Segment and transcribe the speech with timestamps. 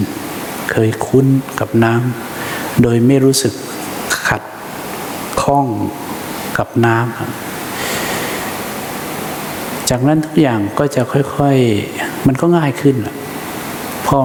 [0.70, 1.26] เคยคุ้น
[1.60, 3.54] กับน้ำโดยไม่รู้สึก
[4.26, 4.42] ขัด
[5.42, 5.66] ข้อง
[6.58, 7.08] กับน้ำ
[9.90, 12.96] จากนั้นทุกอย่างก็จะค่อยๆ มันก็ง่ายขึ้น
[14.06, 14.18] พอ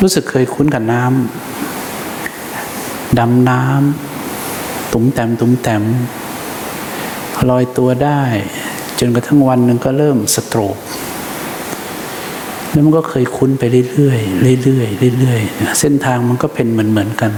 [0.00, 5.82] รู้สึกเคยคุ้นกับน้ำดำน้ำตุ้มแต้มตุ้มแต้ม
[7.50, 8.22] ลอยตัวได้
[8.98, 10.76] จนกระทั่งวันหนึ่งก็เริ่มสโตรก
[12.70, 17.30] แล้วมันก็เคยคุ้นไปเรื่อยๆเรื่อยๆเรื่อยๆเส้นทางมันก็เป็นเหมือนเหมือนกัน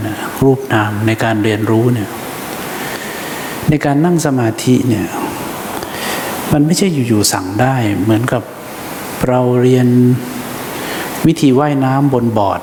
[0.43, 2.09] รูปนามในการเรียนรู้เนี่ย
[3.71, 5.07] ในการนั่งสมาธิเนี่ย
[6.53, 8.43] มันไม่ใช่อยู่ๆสั่งได้ เหมือนกับ
[9.29, 9.87] เราเรียน
[11.27, 12.61] วิธีว่ายน้ำบนบอร์ด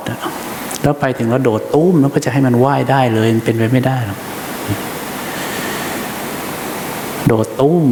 [0.84, 4.20] แล้วไปถึงแล้วโดดตุ้มแล้วก็จะให้มันว่ายได้เลยมันเป็นไปไม่ได้หรอก
[7.28, 7.84] โดดตุ้ม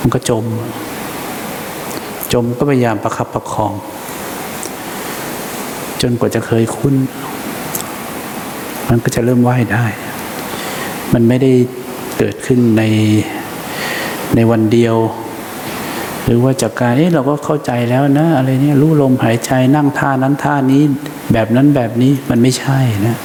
[0.00, 0.44] มันก็จม
[2.32, 3.72] จมก็พยายามประคับประคอง
[6.02, 6.94] จนกว่าจะเคยคุ้น
[8.88, 9.86] มันก็จะเริ่มว่ายได้
[11.14, 11.52] มันไม่ได้
[12.18, 12.82] เกิดขึ้นใน
[14.34, 14.96] ในวันเดียว
[16.26, 20.82] หรือว่าจากการเอ๊ะเราก็เข้าใจแล้วนะอะไรเนี่ยรู้ลมหายใจนั่งท่านั้นท่านี้
[21.32, 23.16] แบบนั้นแบบนี้มันไม่ใช่นะ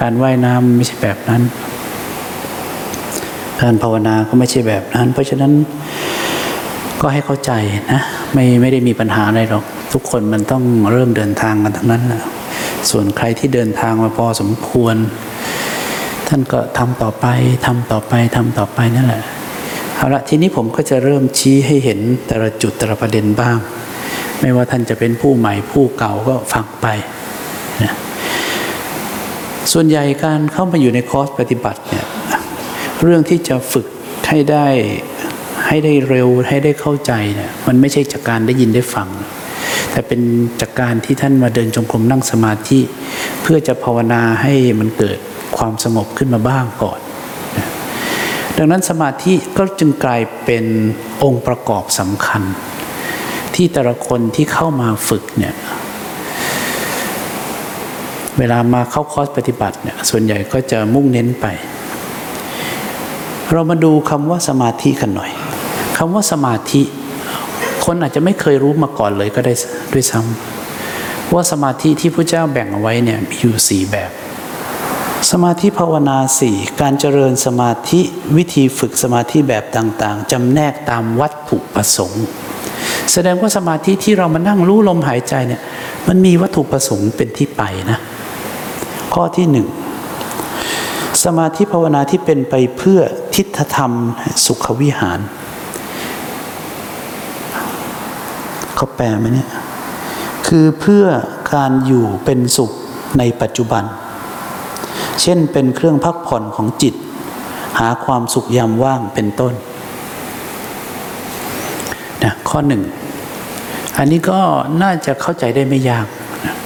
[0.00, 1.42] การว่ายน้ำไม่ใช่แบบนั้น
[3.60, 5.52] การภาวนาก็ไม่ใช่แบบนั้น เพราะฉะนั้น
[7.00, 7.52] ก็ให้เข้าใจ
[7.92, 8.00] นะ
[8.34, 12.22] ไม่ไม่ได้มีปัญหาอะไรหรอก ทุกคนมันต้องเริ่มเดินทางกันทั้งนั้นแหละ
[12.90, 14.96] ส่วนใครที่เดินทางมาพอสมควร
[16.30, 17.26] ท่านก็ทำต่อไป
[17.66, 19.22] ทำต่อไปทำต่อไปนั่นแหละ
[19.96, 23.56] เอาละทีนี้ผมก็จะเริ่มชี้ให้เห็นแต่ละจุดแต่ละประเด็นบ้าง
[24.40, 26.86] ไม่ว่าท่านจะเป็นผู้ใหม่ผู้เก่าก็ฟังไป
[27.82, 27.94] นะ
[29.72, 32.06] ส่วนใหญ่การเข้ามาอยู่ในคอร์สปฏิบัติเนี่ย
[33.02, 33.86] เรื่องที่จะฝึก
[34.28, 34.66] ให้ได้
[35.66, 39.08] ให้ได้เร็วให้ได้เข้าใจเนี่ยมันไม่ใช่จากการได้ยินได้ฟัง
[39.92, 40.20] แต่เป็น
[40.60, 42.80] จากการที่ท่านมาเดินจงกรมนั่งสมาธิ
[43.42, 45.18] เพื่อจะภาวนาให้มันเกิด
[45.56, 47.00] ความสงบขึ้นมาบ้างก่อน
[48.56, 50.64] ดังนั้นสมาธิก็จึงกลายเป็น
[51.24, 52.42] องค์ประกอบสำคัญ
[53.54, 55.54] ที่แต่ละคนที่เข้ามาฝึกเนี่ย
[58.38, 61.46] เวลามาเข้าคอร์สปฏิบัติเนี่ยส่วนใหญ่ก็จะมุ่งเน้นไป
[63.52, 65.30] เรามาดูคำว่าสมาธิกันหน่อย
[65.98, 66.82] คำว่าสมาธิ
[67.84, 69.54] คนอาจจะไม่เคยรู้มาก่อนเลยก็ได้
[69.92, 74.10] ด้วยซ้ำว่าสมาธิที่พระเจ้าแบ่งเอาไว้เนี่ยมีอยู่สี่แบบ
[75.28, 78.00] สมาธิภาวนาสี่การเจริญสมาธิ
[78.36, 82.24] วิธีฝึกสมาธิแบบต่างๆจำแนกตามวัตถุประสงค์
[83.12, 85.62] แสดงว่าสมาธิที่เรามานั่งรู้ลมหายใจเนี่ย
[86.08, 87.98] มันมีวัตถุประสงค์เป็นที่ไปนะ
[89.14, 89.66] ข้อที่หนึ่ง
[91.24, 93.00] สมาธิภาวนาที่เป็นไปเพื่อ
[93.34, 93.92] ทิฏฐธรรม
[94.46, 95.20] สุขวิหาร
[98.76, 99.50] เขาแปลไหมเนี่ย
[100.46, 101.04] คือเพื่อ
[101.54, 102.70] การอยู่เป็นสุข
[103.18, 103.84] ในปัจจุบัน
[105.20, 106.94] เช่นเป็นเครื่องพักผ่อนของจิต
[107.78, 109.54] หาความสุขยามว่างเป็นต้น
[112.24, 112.82] นะข้อหนึ่ง
[113.98, 114.40] อันนี้ก็
[114.82, 116.06] น่าจะเข้าใจได้ไม่ยาก
[116.46, 116.56] นะ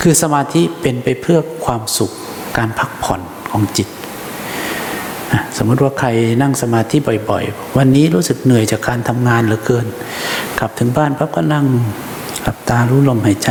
[0.00, 2.10] คือสมาธิเป็นไปเพื่อความสุข
[2.56, 3.88] การพักผ่อนของจิต
[5.32, 6.08] นะสมมติว่าใคร
[6.42, 6.96] นั่งสมาธิ
[7.30, 9.86] บ่อยๆ วันนี้รู้สึกเหนื่อยจากการทำงานเหลือเกิน
[10.58, 11.66] กลับถึงบ้านปั๊บก็นั่ง
[12.42, 13.50] หลับตารู้ลมหายใจ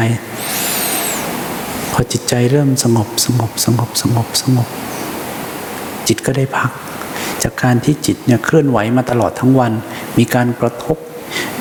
[1.94, 4.68] พอจิตใจเริ่มสงบสงบสงบสงบสงบ
[6.08, 6.72] จิตก็ได้พัก
[7.44, 9.72] จากการที่จิตเนี่ยเคลื่อนไหวมาตลอดทั้งวัน
[10.18, 10.98] มีการกระทบ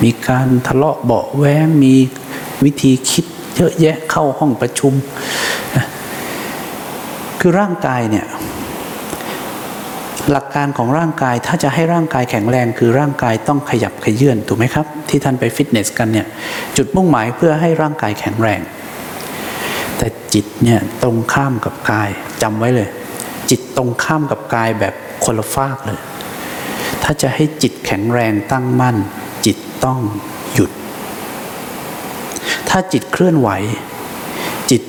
[0.03, 1.95] มีการทะเลาะเบาแว้งมี
[2.63, 3.25] วิธีคิด
[3.55, 4.93] เยอะแยะเข้าห้องประชุม
[5.75, 5.85] นะ
[7.39, 8.25] คือร่างกายเนี่ย
[10.31, 16.27] หลักการของร่างกายถ้าจะให้ร่างกายแข็งแรง คือร่างกายต้องขยับขยื่นถูกไหมครับ ที่ท่านไปฟิตเนสกันเนี่ย
[16.77, 18.61] จุดมุ่งหมายเพื่อให้ร่างกายแข็งแรง
[20.33, 22.09] จิตเนี่ยตรงข้ามกับกาย
[22.41, 22.89] จำไว้เลย
[23.49, 24.93] จิตตรงข้ามกับกายแบบ
[25.23, 25.99] คนละฟากเลย
[27.03, 28.97] ถ้าจะให้จิตแข็งแรงตั้งมั่น
[29.45, 29.99] จิตต้อง
[30.53, 30.71] หยุด
[32.69, 33.49] ถ้าจิตเคลื่อนไหว
[34.71, 34.81] จิต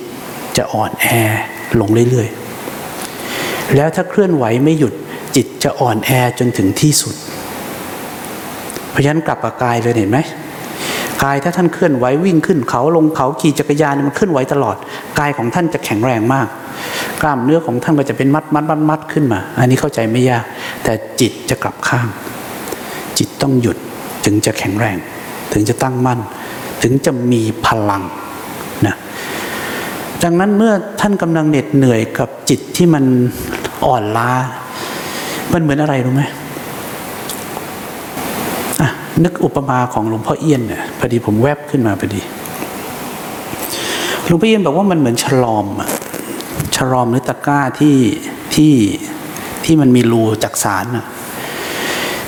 [0.57, 1.07] จะอ่อนแอ
[1.81, 4.95] ลงเรื่อยๆ แล้วถ้าเคลื่อนไหวไม่หยุด
[5.37, 7.15] จิตจะอ่อนแอจนถึงที่สุด
[8.91, 10.19] เพราะฉะนั้นกลับกับกายเลยเห็นไหม
[11.25, 14.77] กายถ้าท่านเคลื่อนไหววิ่งขึ้นเขาลงเขาขี่จักรยานมันเคลื่อนไหวตลอด
[15.19, 16.47] กายของท่านจะแข็งแรงมาก
[17.23, 20.45] กล้ามเนื้อของท่านก็จะเป็นมัดมัดมัดมัดขึ้นมา อันนี้เข้าใจไม่ยาก
[20.85, 22.07] แต่จิตจะกลับข้าง
[23.19, 23.77] จิตต้องหยุด
[24.25, 24.97] ถึงจะแข็งแรง
[25.53, 26.21] ถึงจะตั้งมั่น
[26.83, 28.03] ถึงจะมีพลัง
[28.87, 28.95] นะ
[30.23, 33.05] ดังนั้นเมื่อท่านกำลังเหน็ดเหนื่อยกับจิตที่มัน
[33.87, 34.31] อ่อนล้า
[35.53, 36.23] มันเหมือนอะไรรู้ไหม
[39.23, 42.21] นึกอุปมาของหลวงพ่อเอี้ยนเนี่ยพอดีผมแวบขึ้นมาพอดี
[44.27, 45.89] หลวงพ่อเอี้ยนบอกว่ามันเหมือนฉลอมอะ
[46.77, 47.97] ฉลอมหรือตะกร้าที่
[48.55, 48.73] ที่
[49.65, 51.05] ที่มันมีรูจักสารอะ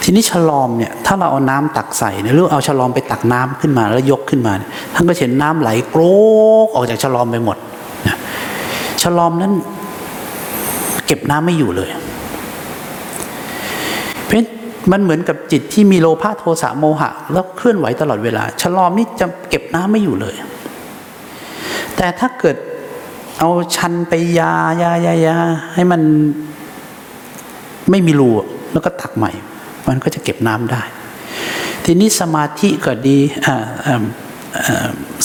[0.03, 4.53] ทีนี้ฉลอมเนี่ยถ้าเราเอาน้ำตักใส่เนี่ยหรือเอาฉลอมไปตักน้ำขึ้นมาแล้วยกขึ้นมา
[4.95, 6.03] ท่านก็เห็นน้ำไหลโกร
[6.67, 7.57] กออกจากฉลอมไปหมด
[9.03, 9.53] ฉลอมนั้น
[11.07, 11.89] เก็บน้ำไม่อยู่เลย
[14.93, 20.35] มันเหมือนกับจิตที่มีโลภะโทสะโมหะ แล้วเคลื่อนไหวตลอดเวลา ฉลอมนี่จะเก็บน้ำไม่อยู่เลย
[21.97, 22.57] แต่ถ้าเกิด
[23.39, 24.53] เอาชันไปยา
[24.83, 25.37] ยายายา
[25.75, 26.03] ให้มัน
[27.91, 28.31] ไม่มีรู
[28.73, 29.31] แล้วก็ตักใหม่
[29.89, 30.83] มันก็จะเก็บน้ำได้
[31.85, 33.19] ทีนี้สมาธิก็ดี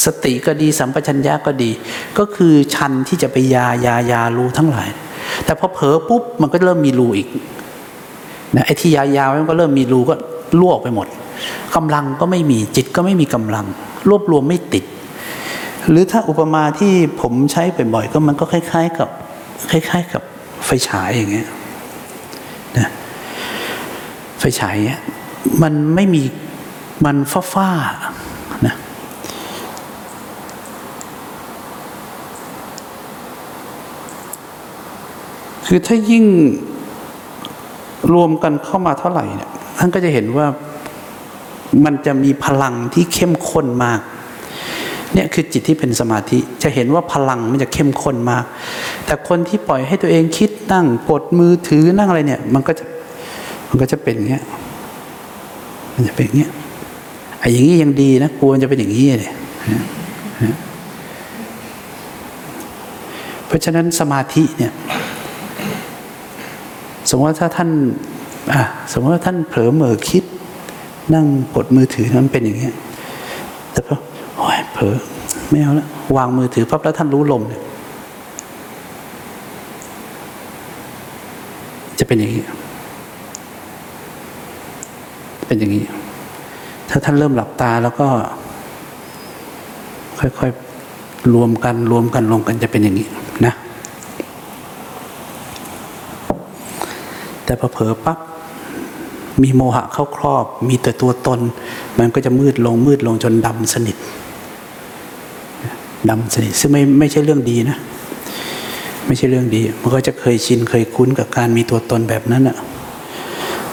[0.06, 1.72] สติก็ดีสัมปชัญญะก็ดี
[2.18, 4.90] ก็คือชันที่จะไปยายายารูทั้งหลาย
[5.46, 7.28] แต่พอเผลอปุ๊บมันก็เริ่มมีรูอีก
[8.56, 10.15] นะไอ้ที่ยาวๆมันก็เริ่มมีรูก็
[10.62, 11.07] ลวกไปหมด
[11.75, 13.65] กำลังก็ไม่มีจิตก็ไม่มีกำลัง
[14.09, 14.83] รวบรวมไม่ติด
[15.89, 17.63] หรือถ้าอุปมาที่ผมใช้
[17.94, 19.09] บ่อยๆก็มันก็คล้าย ๆ กับ
[19.71, 20.21] คล้าย ๆ กับ
[20.65, 21.48] ไฟฉายอย่างเงี้ย
[22.77, 22.89] นะ
[24.39, 25.01] ไฟฉายเงี้ย
[25.62, 26.21] มันไม่มี
[27.06, 27.18] มัน
[27.53, 28.75] ฟ้าๆนะ
[35.68, 36.25] คือถ้ายิ่ง
[38.13, 40.45] รวมกันเข้ามาเท่าไหร่เนี่ยท่านก็จะเห็นว่า
[41.86, 44.00] มันจะมีพลังที่เข้มข้นมาก
[45.13, 48.44] เนี่ยคือจิตที่เป็นสมาธิจะเห็นว่าพลังมันจะเข้มข้นมาก
[49.06, 52.83] แต่คนที่ปล่อยให้ตัวเองคิดนั่งกดมือถือนั่งอะไรเนี่ย มันก็จะ
[53.69, 54.44] มันก็จะเป็นเงี้ย
[55.94, 56.51] มันจะเป็นเงี้ย
[57.39, 59.31] ไอ้อย่างนี้ยังดีนะกลัวจะเป็นอย่างนี้เลย
[63.48, 64.72] เพราะฉะนั้นสมาธิเนี่ย
[67.12, 67.70] สมมติว่าถ้าท่าน
[68.53, 70.24] อะสมมติว่าท่านเผลอเหม่อคิด
[71.13, 71.25] นั่ง
[71.56, 72.75] กดมือถือมันเป็นอย่างเงี้ย
[73.72, 73.98] แต่พอ
[74.38, 74.96] โอ้ยเผลอ
[75.50, 75.88] ไม่เอาแล้ว
[76.18, 77.62] วางมือถือปั๊บแล้วท่านรู้ลมเนี่ย
[82.00, 82.41] จะเป็นอย่างนี้
[85.48, 85.84] เป็นอย่างนี้
[86.89, 88.08] ถ้าท่านเริ่มหลับตาแล้วก็
[90.20, 93.08] ค่อยๆรวมกันรวมกันรวมกันจะเป็นอย่างนี้
[93.46, 93.53] นะ
[97.45, 98.17] แต่พอเผลอปั๊บ
[99.43, 101.39] มีโมหะเข้าครอบ มีแต่ตัวตน
[102.00, 103.98] มันก็จะมืดลงมืดลงจนดำสนิท
[106.10, 107.77] ดำสนิทซึ่งไม่ไม่ใช่เรื่องดีนะ
[109.07, 112.57] ไม่ใช่เรื่องดี มันก็จะเคยชินเคยคุ้นกับการมีตัวตนแบบนั้นอะ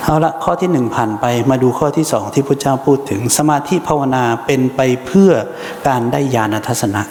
[0.04, 5.30] เอาละข้อที่หนึ่งผ่านไปมาดูข้อที่สองที่พระเจ้าพูดถึง สมาธิภาวนาเป็นไปเพื่อ
[5.88, 7.02] การได้ญาณทัศนะ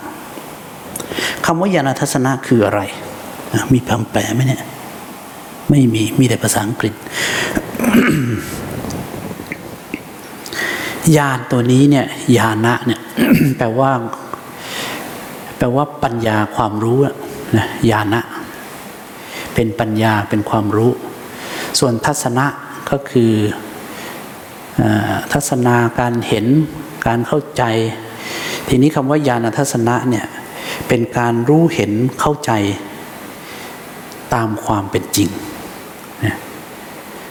[1.46, 2.82] คำว่าญาณทัศนะคืออะไร
[3.74, 4.64] มีคำแปลไหมเนี่ย
[5.70, 6.94] ไม่มีมีแต่ภาษาอังกฤษ
[11.18, 12.06] ญาณตัวนี้เนี่ย
[12.38, 13.02] ญาณะเนี่ย
[13.58, 13.92] แปลว่า
[15.58, 16.98] แปลว่าปัญญาความรู้
[17.58, 18.22] นะญาณะ
[19.56, 20.92] เป็นปัญญาเป็นความรู้
[21.80, 22.46] ส่วนทัศนะ
[22.90, 23.32] ก็คือ
[25.34, 26.46] ทัศนาการเห็น
[27.08, 27.64] การเข้าใจ
[28.68, 30.26] ทีนี้คำว่าญาณทัศนะเนี่ย
[30.88, 32.52] เป็นการรู้เห็นเข้าใจ
[34.34, 35.30] ตามความเป็นจริง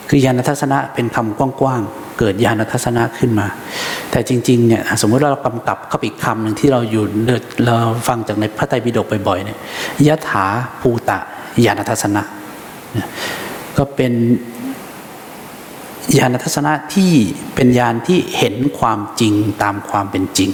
[0.09, 3.47] คือญาณทัศนะเป็นคำกว้างๆ เกิดญาณทัศนะขึ้นมา
[4.11, 7.05] แต่จริงๆเนี่ยสมมติเรากำกับเข้าอีกคำหนึ่งที่เราอยู่
[7.65, 7.75] เรา
[8.09, 9.59] ฟังจากในพระไตรปิฎกบ่อยๆเนี่ย
[10.07, 10.47] ยะถา
[10.81, 11.19] ภูตะ
[11.65, 12.23] ญาณทัศนะ
[13.77, 14.13] ก็เป็น
[16.19, 17.13] ญาณทัศนะที่
[17.55, 20.51] เป็นญาณที่เห็นความจริงตามความเป็นจริง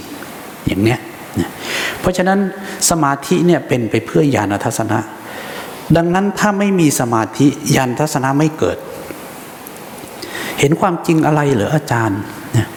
[0.67, 1.01] อย่างเนี้ย
[2.01, 2.39] เพราะฉะนั้น
[2.91, 4.99] สมาธิเนี่ยเป็นไปเพื่อญาณทัศนะ
[5.97, 8.77] ดังนั้นถ้าไม่มีสมาธิญาณทัศนะไม่เกิด
[10.59, 12.21] เห็นความจริงอะไรเหรออาจารย์
[12.53, 12.69] เนี่ย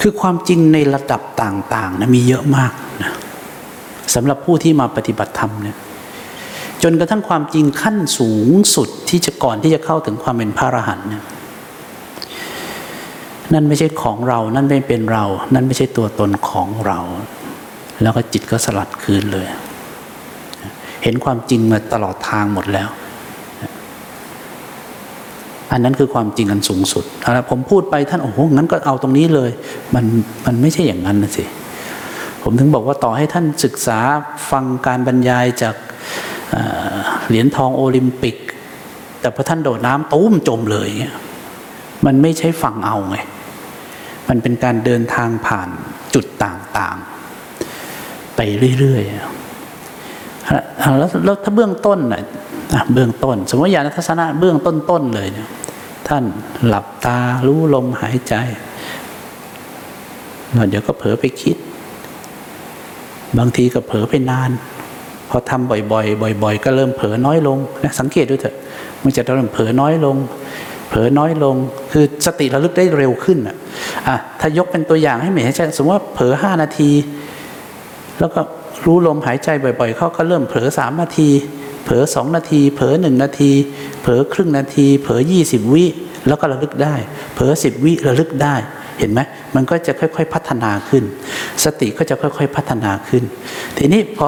[0.00, 3.12] คือความจริงในระดับต่างๆนะมีเยอะมากนะ
[4.14, 5.76] สำหรับผู้ที่มาปฏิบัติธรรมเนี่ย
[6.82, 11.24] จนกระทั่งความจริงขั้นสูงสุดที่จะก่อนที่จะเข้าถึงความเป็นพระอรหันต์เนี่ย
[13.52, 16.98] นั่นไม่ใช่ของเรา นั่นไม่เป็นเรา นั่นไม่ใช่ตัวตนของเรา
[18.02, 19.46] แล้วก็จิตก็สลัดคืนเลย
[21.02, 22.88] เห็นความจริงมาตลอดทางหมดแล้ว
[25.72, 29.50] อันนั้นคือความจริงอันสูงสุดแล้วผมพูดไปท่านโอ้โหงั้นก็เอาตรงนี้เลย
[29.94, 30.04] มัน
[30.46, 31.44] มันไม่ใช่อย่างนั้นนะสิ
[32.42, 33.98] ผมถึงบอกว่าต่อให้ท่านศึกษา
[34.50, 35.74] ฟังการบรรยายจาก
[37.28, 38.36] เหรียญทองโอลิมปิก
[39.20, 40.88] แต่พอท่านโดดน้ำตุ้มจมเลย
[42.06, 43.16] มันไม่ใช่ฟังเอาไง
[44.28, 45.68] มันเป็นการเดินทางผ่าน
[46.14, 48.40] จุดต่างๆ ไป
[48.78, 51.10] เรื่อยๆแล้ว
[51.44, 52.22] ถ้าเบื้องต้นน่ะ
[52.92, 55.48] เบื้องต้น สมมติญาณทัศนะเบื้องต้นๆเลยเนี่ย
[56.08, 56.24] ท่าน
[56.66, 58.34] หลับตารู้ลมหายใจ
[60.54, 61.56] แล้วเดี๋ยวก็เผลอไปคิด
[63.38, 64.50] บางทีก็เผลอไปนาน
[65.30, 68.56] พอทำบ่อยๆ บ่อย ๆ ก็เริ่มเผลอน้อยลงนะสังเกตดูเถอะ
[69.02, 70.16] มันจะเริ่มเผลอน้อยลง
[70.88, 71.56] เผลอน้อยลง
[71.92, 73.56] คือสติระลึกได้เร็วขึ้นอะ
[74.08, 76.90] อะถ้ายกเป็นตัวอย่างให้เห็นใช่สมมติว่าเผลอห้านาที
[78.20, 78.40] แล้วก็
[78.84, 81.30] รู้ลมหายใจบ่อย ๆ เขาก็เริ่มเผลอสามนาที
[81.88, 83.50] เผลอสองนาที เผลอหนึ่งนาที
[84.02, 85.84] เผลอครึ่งนาที เผลอยี่สิบวิ
[86.28, 86.94] แล้วก็ระลึกได้
[87.34, 88.54] เผลอสิบวิระลึกได้
[88.98, 89.20] เห็นไหม
[89.54, 91.04] มันก็จะค่อยๆพัฒนาขึ้น
[91.64, 93.22] สติก็จะค่อยๆพัฒนาขึ้น
[93.76, 94.26] ทีนี้พอ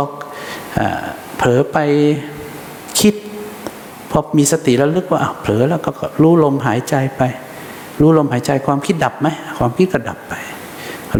[1.37, 1.79] เผลอไป
[3.01, 3.15] คิด
[4.11, 5.91] พอมีสติแล้วลึกว่าเผลอแล้วก็
[6.23, 7.23] รู้ลมหายใจไป
[8.01, 10.35] รู้ลมหายใจความคิดดับไหมความคิดก็ดับไป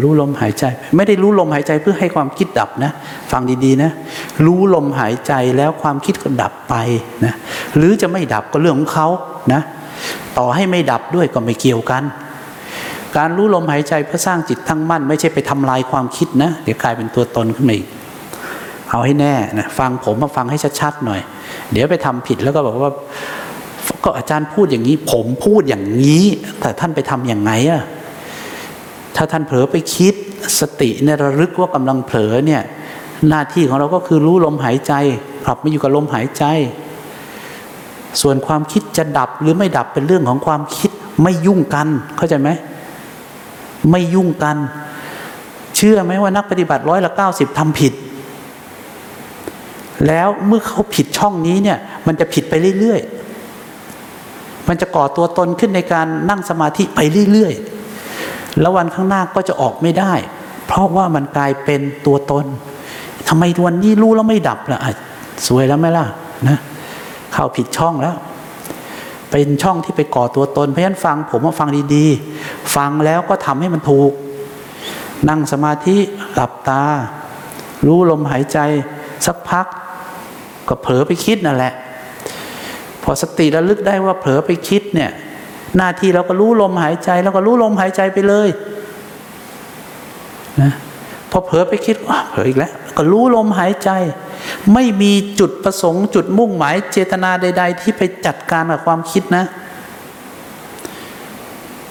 [0.03, 0.63] รู้ลมหายใจ
[0.95, 2.91] ไม่ได้รู้ลมหายใจเพื่อให้ความคิดดับนะ
[3.31, 3.91] ฟังดีๆนะ
[4.45, 6.75] รู้ลมหายใจแล้วความคิดก็ดับไป
[7.25, 7.33] นะ
[7.77, 9.07] หรือจะไม่ดับก็เรื่องของเขา
[9.53, 9.61] นะ
[10.37, 12.03] ต่อให้ไม่ดับด้วยก็ไม่เกี่ยวกัน
[13.17, 17.87] การรู้ลมหายใจเพื่อสร้างจิตทั้งมั่น ไม่ใช่ไปทำลายความคิดนะ เดี๋ยวกลายเป็นตัวตนขึ้นมาอีก
[18.89, 21.21] เอาให้แน่นะฟังผมมาฟังให้ชัดๆหน่อย
[21.71, 22.93] เดี๋ยวไปทำผิดแล้วก็บอกว่า
[24.03, 26.23] ก็อาจารย์พูดอย่างนี้ ผมพูดอย่างนี้
[26.61, 27.83] แต่ท่านไปทำอย่างไงอะ
[29.15, 30.13] ถ้าท่านเผลอไปคิด
[30.59, 32.61] สติเนี่ยระลึกว่ากำลังเผลอเนี่ย
[33.29, 34.93] หน้าที่ของเราก็คือรู้ลมหายใจ
[35.45, 36.43] กลับมาอยู่กับลมหายใจ
[38.21, 40.91] ส่วนความคิดจะดับหรือไม่ดับเป็นเรื่องของความคิด
[41.23, 41.87] ไม่ยุ่งกัน
[42.17, 42.49] เข้าใจไหม
[43.91, 44.57] ไม่ยุ่งกัน
[45.75, 47.93] เชื่อไหมว่านักปฏิบัติร้อยละเก้าสิบทำผิด
[50.07, 51.77] แล้วเมื่อเขาผิดช่องนี้เนี่ย
[52.07, 56.99] มันจะผิดไปเรื่อยๆมันจะก่อตัวตนขึ้นในการนั่งสมาธิไป
[57.31, 57.80] เรื่อยๆ
[58.59, 60.13] แล้ววันข้างหน้าก็จะออกไม่ได้
[60.67, 62.45] เพราะว่ามันกลายเป็นตัวตน
[63.27, 64.79] ทำไมวันนี้รู้แล้วไม่ดับล่ะ
[65.47, 66.05] สวยแล้วไหมล่ะ
[66.47, 66.57] นะ
[67.33, 68.15] เข้าผิดช่องแล้ว
[69.31, 74.11] เป็นช่องที่ไปก่อตัวตนเพราะฉะนั้นฟังผมว่าฟังดีๆ ฟังแล้วก็ทำให้มันถูก
[75.29, 75.97] นั่งสมาธิ
[76.33, 76.83] หลับตา
[77.85, 78.57] รู้ลมหายใจ
[79.25, 79.65] สักพัก
[80.67, 81.73] ก็เผลอไปคิดนั่นแหละ
[83.03, 85.11] พอสติระลึกได้ว่าเผลอไปคิดเนี่ย
[85.77, 88.49] หน้าที่เราก็รู้ลมหายใจแล้วก็รู้ลมหายใจไปเลย
[90.61, 90.71] นะ
[91.31, 93.89] พอเผลอไปคิดว่าเผลออีกแล้ว ก็รู้ลมหายใจ
[94.73, 99.43] ไม่มีจุดประสงค์ จุดมุ่งหมายเจตนาใด ๆ ที่ไปจัดการกับความคิดนะ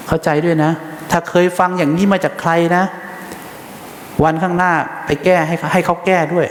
[0.07, 0.71] เข้าใจด้วยนะ
[1.11, 2.85] ถ้าเคยฟังอย่างนี้มาจากใครนะ
[4.25, 4.73] วันข้างหน้า
[5.07, 6.47] ไปแก้ให้ให้เขาแก้ด้วย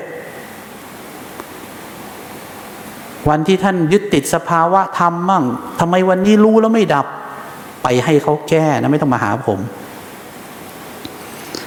[3.29, 5.43] วันที่ท่านยึดติดสภาวะธรรมมั่ง
[5.79, 7.05] ทำไมวันนี้รู้แล้วไม่ดับ
[8.05, 9.60] ให้เขาแก้นะไม่ต้องมาหาผม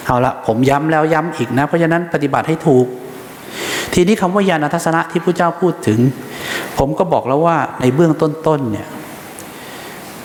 [0.07, 2.87] เอาละผมย้ำแล้วย้ำอีกนะ เพราะฉะนั้นปฏิบัติให้ถูก
[3.95, 5.99] ทีนี้คำว่าญาณทัศนะที่พระเจ้าพูดถึง
[6.79, 8.88] ผมก็บอกแล้วว่าในเบื้องต้นๆเนี่ย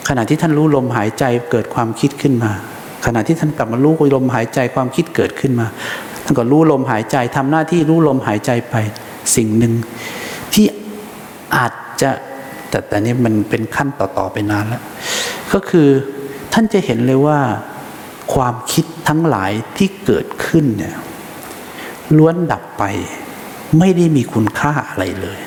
[0.08, 2.52] ขณะที่ท่านรู้ลมหายใจเกิดความคิดขึ้นมา
[3.06, 5.66] ขณะที่ท่านกลับมารู้ลมหายใจความคิดเกิดขึ้นมา
[6.24, 8.76] ท่านก็รู้ลมหายใจทำหน้าที่รู้ลมหายใจไป
[9.36, 9.72] สิ่งหนึ่ง
[10.54, 10.66] ที่
[11.56, 12.10] อาจจะ
[12.68, 14.82] แต่แต่นี้มันเป็นขั้นต่อๆไปนานแล้ว
[15.52, 15.88] ก็คือ
[16.52, 17.40] ท่านจะเห็นเลยว่า
[18.34, 20.96] ความคิดทั้งหลายที่เกิดขึ้นเนี่ย
[22.16, 22.84] ล้วนดับไป
[23.78, 25.38] ไม่ได้มีคุณค่าอะไรเลย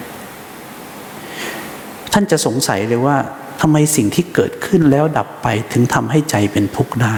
[2.14, 3.18] ท่านจะสงสัยเลยว่า
[3.62, 7.16] ทำไมสิ่งที่เกิดขึ้นแล้วดับไปถึงทำให้ใจเป็นทุกข์ได้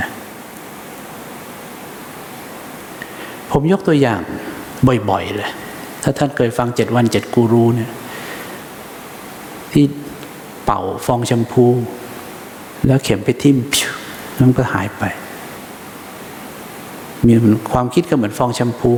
[0.00, 0.08] นะ
[3.50, 4.20] ผมยกตัวอย่าง
[5.10, 5.50] บ่อยๆเลย
[6.02, 7.90] ถ้าท่านเคยฟังเจ็ดวันเจ็ดกูรูเนี่ย
[9.72, 9.84] ที่
[10.64, 11.64] เป่าฟองแชมพู
[12.86, 13.90] แล้วเข็มไปทิ่มพิว
[14.34, 15.04] แล้วมันก็หายไป
[17.26, 17.34] มี
[17.72, 18.92] ความคิดก็เหมือนฟองแชมพู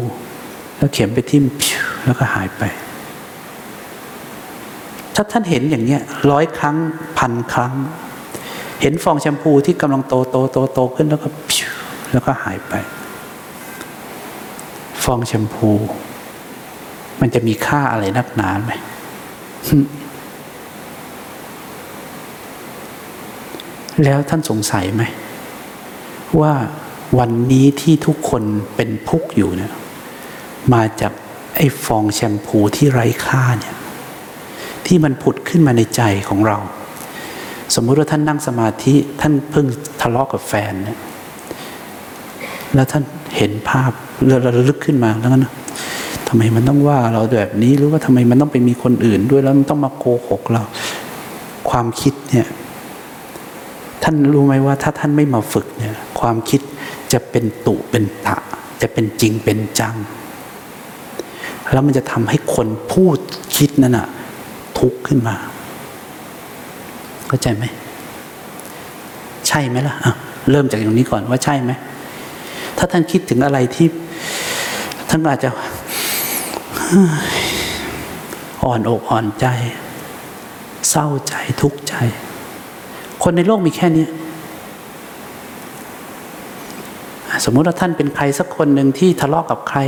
[0.77, 2.63] แล้วเข็มไปทิ่มพิวแล้วก็หายไป
[5.15, 6.77] ถ้าท่านเห็นอย่างเนี้ยร้อยครั้ง
[7.19, 7.75] พันครั้ง
[8.81, 11.71] เห็นฟองแชมพูที่กำลังโตโตโตโตขึ้นแล้วก็พิว
[12.13, 12.75] แล้วก็หายไป
[15.05, 15.71] ฟองแชมพู
[17.21, 18.73] มันจะมีค่าอะไรนักหนาไหม
[24.05, 25.03] แล้วท่านสงสัยไหม
[26.41, 26.53] ว่า
[27.19, 28.43] วันนี้ที่ทุกคน
[28.77, 29.73] เป็นทุกข์อยู่เนี่ย
[30.75, 31.13] มาจาก
[31.57, 33.77] ไอ้ฟองแชมพูที่ไร้ค่าเนี่ย
[34.87, 36.59] ที่มันผุดขึ้นมาในใจของเรา
[37.75, 39.67] สมมุติว่าท่านนั่งสมาธิท่านเพิ่ง
[40.01, 40.99] ทะเลาะกับแฟนเนี่ย
[42.75, 43.03] แล้วท่าน
[43.37, 45.53] เห็นภาพเรือระลึกขึ้นมาแล้วนะ
[46.29, 50.63] ทำไมมันต้องว่าเราแบบนี้หรือว่าทำไมมันต้องไปมีคนอื่นด้วยแล้วมันต้องมาโกหกเรา
[51.71, 52.47] ความคิดเนี่ย
[54.09, 56.61] ท่านรู้ไหมว่าถ้าท่านไม่มาฝึกเนี่ยความคิด
[57.13, 58.37] จะเป็นตุเป็นตะ
[58.83, 59.95] จะเป็นจริงเป็นจัง
[61.73, 63.19] แล้วมันจะทำให้คนพูด
[63.57, 64.09] คิดนั่นน่ะ
[64.79, 65.37] ทุกข์ขึ้นมา
[67.29, 67.65] เข้าใจไหม
[69.47, 70.15] ใช่ไหมล่ะะ
[70.51, 71.73] เริ่มจากอย่างนี้ก่อนว่าใช่ไหม
[72.79, 73.89] ถ้าท่านคิดถึงอะไรที่
[75.11, 75.51] ท่านอาจจะ
[78.65, 79.47] อ่อนอกอ่อนใจ
[80.91, 81.95] เศร้าใจทุกข์ใจ
[83.29, 84.07] คนในโลกมีแค่นี้
[87.45, 89.79] สมมุติว่าท่านเป็นใครสักคนหนึ่งที่ทะเลาะกับใคร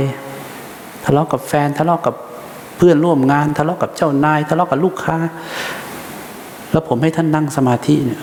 [1.05, 2.15] ทะเลาะกับแฟน ทะเลาะกับ
[2.77, 5.17] เพื่อนร่วมงาน ทะเลาะกับเจ้านาย ทะเลาะกับลูกค้า
[6.71, 8.21] แล้วผมให้ท่านนั่งสมาธิเนี่ย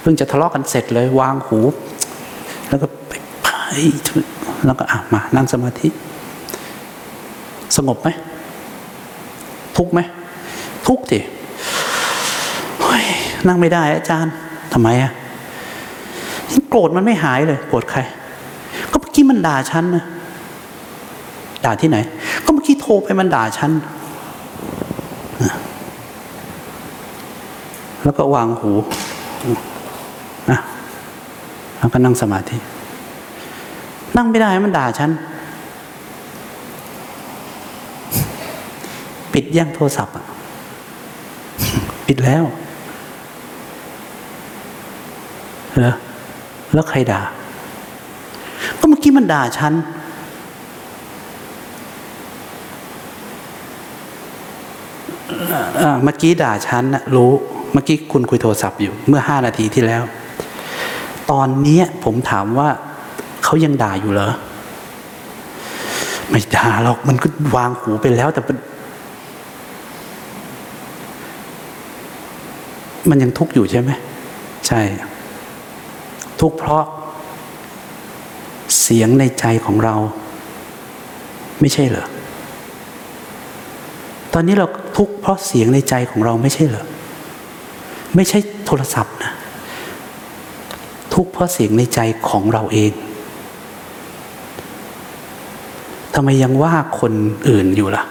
[0.00, 1.58] เพิ่งจะทะเลาะกันเสร็จเลยวางหู
[2.68, 2.86] แล้วก็
[3.42, 3.48] ไป
[4.66, 5.88] แล้วก็อะมานั่งสมาธิ
[7.76, 8.08] สงบไหม
[9.76, 10.00] ทุกไหม
[10.86, 11.20] ทุกสิ
[13.46, 14.32] นั่งไม่ได้อาจารย์
[14.72, 15.12] ทำไมอะ
[16.70, 18.00] โกรธมันไม่หายเลยโกรธใคร
[18.90, 20.04] ก็เมื่อกี้มันด่าฉันนะ
[21.64, 21.98] ด่าที่ไหน
[22.44, 23.70] ก็เมื่อกี้โทรไปมันด่าฉัน
[28.04, 28.70] แล้วก็วางหู
[30.50, 30.58] นะ
[31.78, 32.58] แล้วก็นั่งสมาธิ
[34.16, 35.10] นั่งไม่ได้มันด่าฉัน
[39.32, 40.24] ปิดย่างโทรศัพท์อะ
[42.06, 42.44] ปิดแล้ว
[45.78, 45.94] เหรอ
[46.74, 47.20] แล้วใครด่า
[48.78, 49.72] ก็เมื่อกี้มันด่าฉัน
[56.04, 57.32] เมื่อกี้ด่าฉันนะรู้
[57.72, 60.02] เมื่อกี้คุณคุยโทรศัพท์อยู่ เมื่อห้านาทีที่แล้ว
[61.30, 62.68] ตอนนี้ผมถามว่า
[63.44, 64.32] เขายังด่าอยู่เหรอ
[66.30, 68.40] ไม่ด่าหรอก มันก็วางหูไปแล้ว แต่
[73.08, 73.90] มันยังทุกข์อยู่ใช่ไหม
[74.66, 74.80] ใช่
[76.40, 76.84] ทุกข์เพราะ
[78.80, 79.94] เสียงในใจของเรา
[81.60, 82.06] ไม่ใช่เหรอ
[84.32, 86.84] ตอนนี้เราทุกข์เพราะเสียงในใจของเราไม่ใช่เหรอ
[88.14, 89.32] ไม่ใช่โทรศัพท์นะ
[91.14, 92.92] ทุกข์เพราะเสียงในใจของเราเอง
[96.14, 97.12] ทำไมยังว่าคน
[97.48, 98.04] อื่นอยู่ล่ะ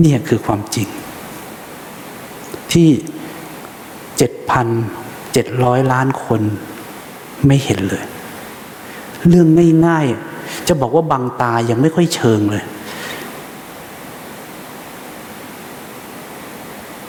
[0.00, 0.88] เนี่ยคือความจริง
[2.74, 2.88] ที่
[4.18, 4.66] เจ็ดพัน
[5.32, 6.40] เจ็ดร้อยล้านคน
[7.46, 8.04] ไม่เห็นเลย
[9.28, 9.46] เรื่อง
[9.86, 12.64] ง่ายๆ จะบอกว่าบังตายังไม่ค่อยเชิงเลย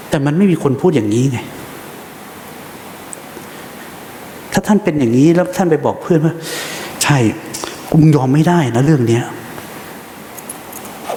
[0.09, 1.39] แต่มันไม่มีคนพูดอย่างนี้ไง
[4.53, 6.33] ถ้าท่านเป็นอย่างนี้แล้วท่านไปบอกเพื่อนว่า
[7.03, 7.17] ใช่
[7.91, 9.23] กูยอมไม่ได้นะเรื่องเนี้ย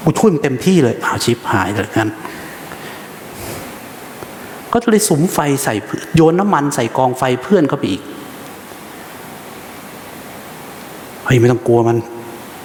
[0.02, 2.08] กูช่วยเต็มที่เลยเอาชิปหายเลยกัน
[4.72, 5.74] ก็เลยสุมไฟใส่
[6.14, 8.02] โยนน้ำมันใส่กองไฟเพื่อนเข้าไปอีก
[11.24, 11.96] เฮ้ยไม่ต้องกลัวมัน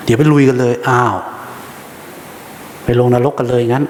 [0.03, 1.15] เดี๋ยวไปลุยกันเลย อ้าว
[2.83, 3.85] ไปลงนรกกันเลยงั้น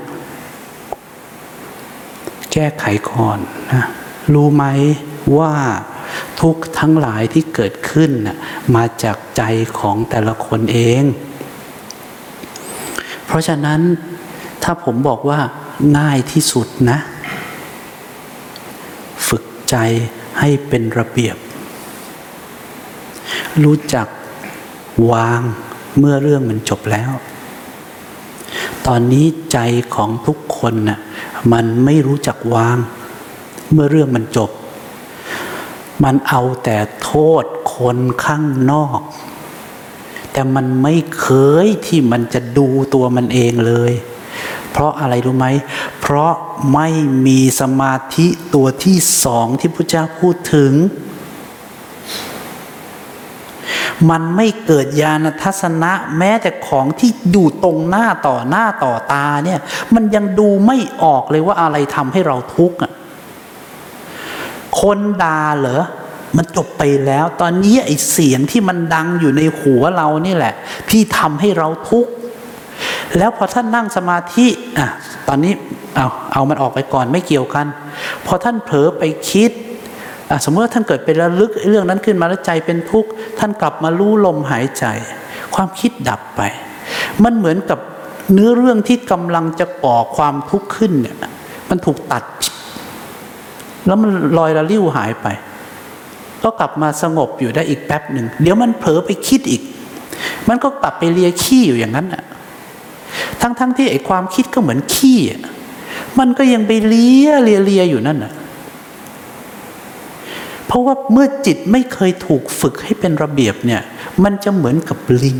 [2.51, 3.37] แก้ไขก่อน
[3.71, 3.83] นะ
[4.33, 4.63] รู้ไหม
[5.37, 5.53] ว่า
[6.41, 8.37] ทุกทั้งหลายที่เกิดขึ้นนะ
[8.75, 9.41] มาจากใจ
[9.79, 11.03] ของแต่ละคนเอง
[13.25, 13.79] เพราะฉะนั้น
[14.63, 15.39] ถ้าผมบอกว่า
[15.97, 16.99] ง่ายที่สุดนะ
[19.73, 19.77] ใจ
[20.39, 21.37] ให้เป็นระเบียบ
[23.63, 24.07] รู้จัก
[25.11, 25.41] วาง
[25.97, 27.11] เมื่อเรื่องมันจบแล้ว
[28.87, 29.57] ตอนนี้ใจ
[29.95, 30.99] ของทุกคนน่ะ
[31.53, 32.77] มันไม่รู้จักวาง
[33.71, 34.51] เมื่อเรื่องมันจบ
[36.03, 38.99] มันเอาแต่โทษคนข้างนอก
[40.31, 41.27] แต่มันไม่เค
[41.65, 43.93] ยที่มันจะดูตัวมันเองเลย
[44.71, 45.47] เพราะอะไรรู้ไหม
[46.05, 46.33] เพราะ
[46.73, 46.87] ไม่
[47.27, 50.71] มีสมาธิตัวที่สองที่พระเจ้าพูดถึง
[54.09, 59.59] มันไม่เกิดญาณทัศนะแม้แต่ของที่อยู่ตรงหน้าต่อหน้าต่อตาเนี่ย
[59.93, 62.91] มันยังดูไม่ออกเลยว่าอะไรทำให้เราทุกข์อะ
[64.79, 65.83] คนด่าเหรอ
[66.35, 70.53] มันจบไปแล้ว ตอนนี้ไอ้เสียงที่มันดังอยู่ในหัวเรานี่แหละ
[70.89, 72.11] ที่ทำให้เราทุกข์
[73.17, 74.47] แล้วพอท่านนั่งสมาธิ
[74.77, 74.87] อะ
[75.27, 75.53] ตอนนี้
[75.95, 77.65] เอาเอามันออกไปก่อนไม่เกี่ยวกัน
[78.25, 79.51] พอท่านเผลอไปคิด
[80.29, 84.85] อะสมมติว่าท่านเกิดไประลึกเรื่องนั้นขึ้นมาแล้วใจเป็นทุกข์ท่านกลับมารู้ลมหายใจ
[85.55, 86.41] ความคิดดับไป
[87.23, 87.79] มันเหมือนกับ
[88.33, 91.15] เนื้อเรื่องที่กำลังจะก่อความทุกข์ขึ้นเนี่ย
[91.69, 92.23] มันถูกตัด
[93.85, 95.27] แล้วมันลอยระลิ้วหายไป
[96.43, 99.61] ก็กลับมาสงบอยู่ได้อีกแป๊บหนึ่งเดี๋ยวมันเผลอไปคิดอีก
[100.49, 102.23] มันก็กลับไปเลียขี้อยู่อย่างนั้นน่ะ
[103.41, 105.19] ทั้งๆทที่ไอ้ความคิดก็เหมือนขี้
[106.19, 108.33] มันก็ยังไปเลียเลียเลียอยู่นั่นน่ะ
[110.67, 113.81] เพราะว่าเมื่อจิตไม่เคยถูกฝึกให้เป็นระเบียบเนี่ย
[114.23, 115.39] มันจะเหมือนกับลิง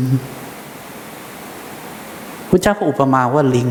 [2.48, 3.68] พระเจ้าก็อุปมาว่าลิง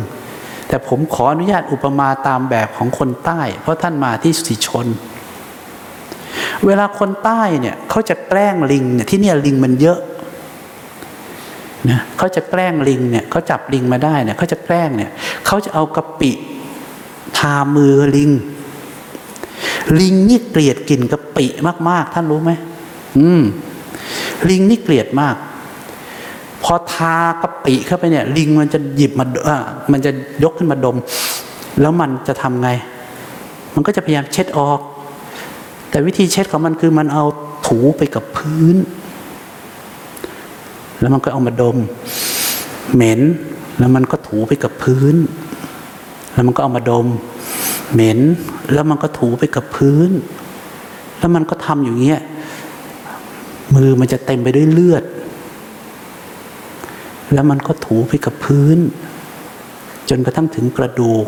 [0.68, 4.88] แต่ผมขออนุญาตอุปมาตามแบบของคนใต้ เพราะท่านมาที่สิชน
[6.66, 10.00] เวลาคนใต้เนี่ยเขาจะแกล้งลิงเนี่ยที่เนี่ยลิงมันเยอะ
[11.90, 15.12] นะเขาจะแกล้งลิงเนี่ยเขาจับลิงมาได้เนี่ยเขาจะแกล้งเนี่ย
[15.46, 16.32] เขาจะเอากะปิ
[17.38, 18.32] ทามือลิง
[20.00, 21.46] ลิงนี่เกลียดกลิ่นกะปิ
[21.90, 22.52] มาก ๆ ท่านรู้ไหม
[23.18, 23.42] อืม
[24.50, 25.36] ลิงนี่เกลียดมาก
[26.64, 29.58] พอทากะปิเข้าไปเนี่ย ลิงมันจะหยิบมาอ่า
[29.92, 30.12] มันจะ
[30.44, 30.98] ยกขึ้นมาดม
[31.82, 32.70] แล้วมันจะทำไง
[33.76, 34.80] มันก็จะพยายามเช็ดออก
[35.90, 37.24] แต่วิธีเช็ดของมันคือมันเอา
[37.68, 38.76] ถูไปกับพื้น
[41.04, 41.78] แล้วมันก็เอามาดม
[42.96, 43.22] เหม็น
[43.80, 45.16] แล้วมันก็ถูไปกับพื้น
[46.34, 47.08] แล้วมันก็เอามาดม
[47.94, 48.20] เหม็น
[48.74, 50.10] แล้วมันก็ถูไปกับพื้น
[51.20, 52.20] แล้วมันก็ทำอย่างเงี้ย
[53.76, 55.04] มือมันจะเต็มไปด้วยเลือด
[57.34, 58.78] แล้วมันก็ถูไปกับพื้น
[60.10, 61.28] จนกระทั่งถึงกระดูก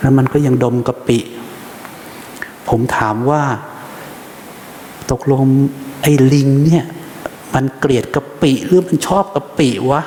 [0.00, 1.18] แล้วมันก็ยังดมกะปิ
[2.68, 3.42] ผมถามว่า
[5.10, 5.44] ตกลง
[6.02, 6.84] ไอ้ลิงเนี่ย
[7.54, 10.02] มันเกลียดกะปิหรือมันชอบกะปิวะ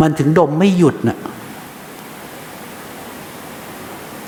[0.00, 1.18] มันถึงดมไม่หยุดน่ะ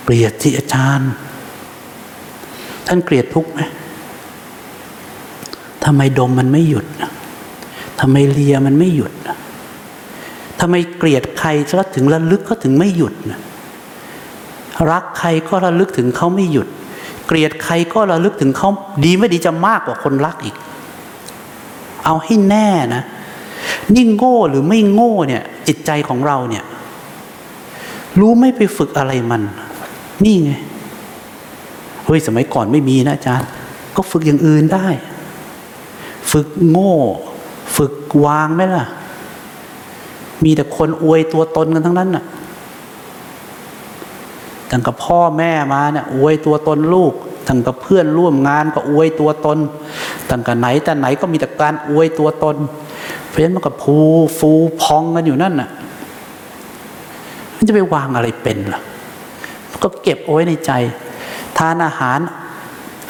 [0.05, 1.13] เกลียดที่อาจารย์
[2.87, 3.61] ท่านเกลียดทุกไหม
[5.85, 6.87] ทำไมดมมันไม่หยุด
[8.01, 9.13] ทำไมเลียมันไม่หยุด
[10.61, 13.15] ทำไมเกลียดใครแล้วถึงระลึกเขาถึงไม่หยุด
[14.91, 16.69] รักใครก็ระลึกถึงเขาไม่หยุด
[17.27, 18.69] เกลียดใครก็ระลึกถึงเขา
[19.05, 20.57] ดีไม่ดีจะมากกว่าคนรักอีก
[22.05, 23.03] เอาให้แน่นะ
[23.95, 26.65] นี่โง่หรือไม่โง่เนี่ย จิตใจของเราเนี่ย
[28.21, 29.43] รู้ไม่ไปฝึกอะไรมัน
[30.25, 30.53] นี่ไง
[32.05, 33.49] เฮ้ยสมัยก่อนไม่มีนะอาจารย์
[33.97, 34.87] ก็ฝึกอย่างอื่นได้
[36.33, 36.95] ฝึกโง่
[37.77, 38.87] ฝึกวางไหมล่ะ
[40.45, 42.25] มีแต่คนอวยตัวตนกันทั้งนั้นน่ะ
[44.71, 47.13] ตั้งกับพ่อแม่มาเนี่ยอวยตัวตนลูก
[47.49, 49.59] ตั้งกับเพื่อนร่วมงานก็อวยตัวตน
[50.31, 52.57] ตั้งกับไหนแต่ไหนก็มีแต่การอวยตัวตน
[53.29, 53.97] เพราะฉะนั้นมันก็พู
[54.39, 54.51] ฟู
[54.81, 55.69] พองกันอยู่นั่นน่ะ
[57.57, 58.81] มันจะไปวางอะไรเป็นล่ะ
[59.83, 60.73] ก็เก็บเอาไว้ในใจ
[61.59, 62.21] ทานอาหาร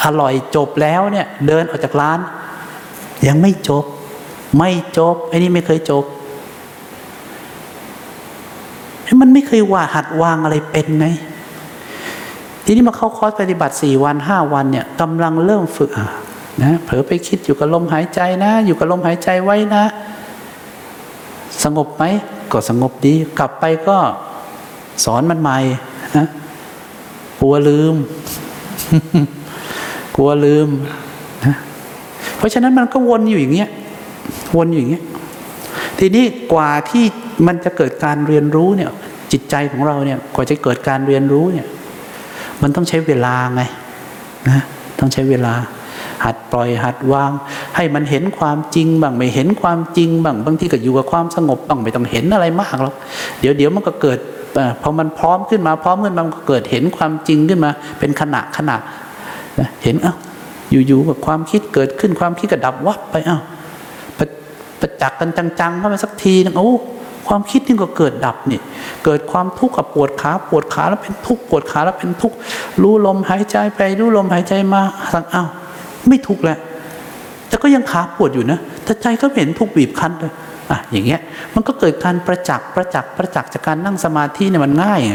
[0.04, 2.18] อร่อยจบแล้วเนี่ย เดินออกจากร้าน
[3.26, 3.84] ยังไม่จบ
[4.58, 6.04] ไม่จบไอ้นี่ไม่เคยจบ
[9.20, 11.06] มันไม่เคยว่าหัดวางอะไรเป็นไง
[12.76, 15.90] นี้มาเข้าคอร์สปฏิบัติสี่วันห้าวันเนี่ยกำลังเริ่มฝึก
[16.62, 19.84] นะเผลอไปคิดอยู่กับลมหายใจนะ อยู่กับลมหายใจไว้นะ
[21.64, 22.04] สงบไหม
[22.52, 23.98] ก็สงบดี กลับไปก็
[25.04, 25.58] สอนมันใหม่
[26.16, 26.26] นะ
[27.40, 27.94] กลัวลืม
[30.16, 30.68] กลัวลืม
[31.44, 31.54] นะ
[32.36, 33.70] เพราะฉะนั้นมันก็วนอยู่อย่างเงี้ย
[34.56, 35.04] วนอยู่อย่างเงี้ย
[35.98, 37.04] ทีนี้กว่าที่
[37.46, 38.90] มันจะเกิดการเรียนรู้เนี่ย
[39.32, 41.66] จิตใจของเราเนี่ยกว่าจะเกิดการเรียนรู้เนี่ย
[42.62, 43.62] มันต้องใช้เวลาไง
[44.48, 44.60] นะ
[44.98, 45.52] ต้องใช้เวลา
[46.24, 47.30] หัดปล่อยหัดวาง
[47.76, 52.94] ให้มันเห็นความจริงบ้างไม่เห็นความจริงบ้างบางทีก็อยู่กับความสงบบ้างไม่ต้องเห็นอะไรมากหรอก
[53.40, 54.18] เดี๋ยวเดี๋ยวมันก็เกิด
[54.82, 58.76] พอมันพร้อมขึ้นมาพร้อมขึ้นมามันก็เกิดเห็นความจริงขึ้นมา เป็นขณะขณะ
[59.82, 60.14] เห็นเอ้า
[60.88, 63.38] อยู่ๆกับความคิดเกิดขึ้นความคิดก็ดับวับไปเอ้า
[64.18, 64.26] ประ
[64.80, 66.72] ประจักษ์กันจังๆเข้ามาสักทีนึงโอ้
[67.28, 68.60] ความคิดนี่ก็เกิดดับนี่
[69.04, 72.36] เกิดความทุกข์กับปวดขาปวดขาแล้วเป็นทุกข์ปวดขาแล้วเป็นทุกข์
[72.82, 74.80] รู้ลมหายใจไปรู้ลมหายใจมา
[75.12, 75.48] สังอ้าว
[76.08, 76.58] ไม่ทุกข์แล้ว
[77.48, 80.32] แต่ก็ยังขาปวดอยู่นะแต่ใจก็เห็นทุกข์บีบคั้นเลย
[80.70, 81.20] อะอย่างเงี้ย
[81.54, 85.14] มันก็เกิดการประจักษ์ประจักษ์ประจักษ์จากการนั่งสมาธิเนี่ยมันง่ายไง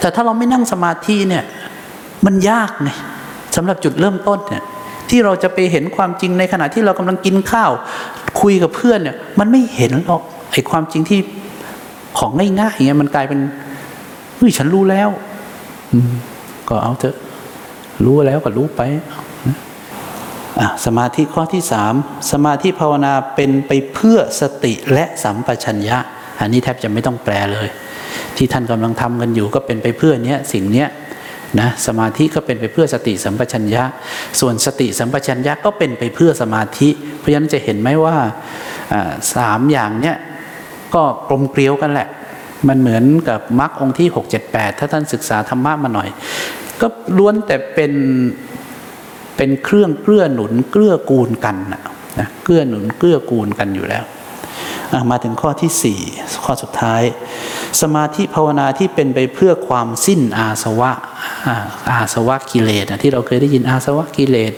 [0.00, 1.44] แต่ถ้าเราไม่นั่งสมาธิเนี่ย
[2.26, 2.90] มันยากไง
[3.56, 4.62] สำหรับจุดเริ่มต้นเนี่ย
[5.10, 7.70] ที่เราจะไปเห็นความจริงในขณะที่เรากำลังกินข้าว
[8.40, 11.20] คุยกับเพื่อนเนี่ย มันไม่เห็นหรอกไอ้ความจริงที่
[12.18, 13.40] ของง่ายๆอย่างเงี้ยมันกลายเป็น
[14.36, 15.08] เฮ้ยฉันรู้แล้ว
[16.68, 17.16] ก็เอาเถอะ
[18.04, 18.80] รู้แล้วก็รู้ไป
[20.60, 21.94] อะสมาธิข้อที่สาม
[22.32, 25.98] สมาธิภาวนาเป็นไปเพื่อสติและสัมปชัญญะ
[26.40, 27.68] อันนี้แทบจะไม่ต้องแปลเลย
[28.36, 30.88] ที่ท่านกำลังทำกันอยู่ก็เป็นไปเพื่อเนี้ยสิ่งเนี้ย
[31.60, 33.84] นะสมาธิก็เป็นไปเพื่อสติสัมปชัญญะ
[34.40, 38.16] ส่วนสติสัมปชัญญะก็เป็นไปเพื่อสมาธิ เพราะฉะนั้นจะเห็นไหมว่า
[39.34, 40.16] สามอย่างเนี้ย
[40.94, 42.08] ก็กลมเกลียวกันแหละ
[42.68, 46.08] มันเหมือนกับมรรคองค์ที่ 6 7 8 ถ้าท่านศึกษาธรรมะมาหน่อย
[46.80, 46.86] ก็
[47.18, 47.92] ล้วนแต่เป็น
[49.36, 54.04] เป็นเครื่องเกื้อหนุนเกื้อกูลกันนะเกื้อหนุนเกื้อกูลกันอยู่แล้ว
[55.10, 56.00] มาถึงข้อที่สี่
[56.44, 57.02] ข้อสุดท้าย
[57.82, 60.92] สมาธิภาวนาที่เป็นไปเพื่อความสิ้นอาสวะ
[61.90, 64.52] อาสวะกิเลสที่เราเคยได้ยินอาสวะกิเลส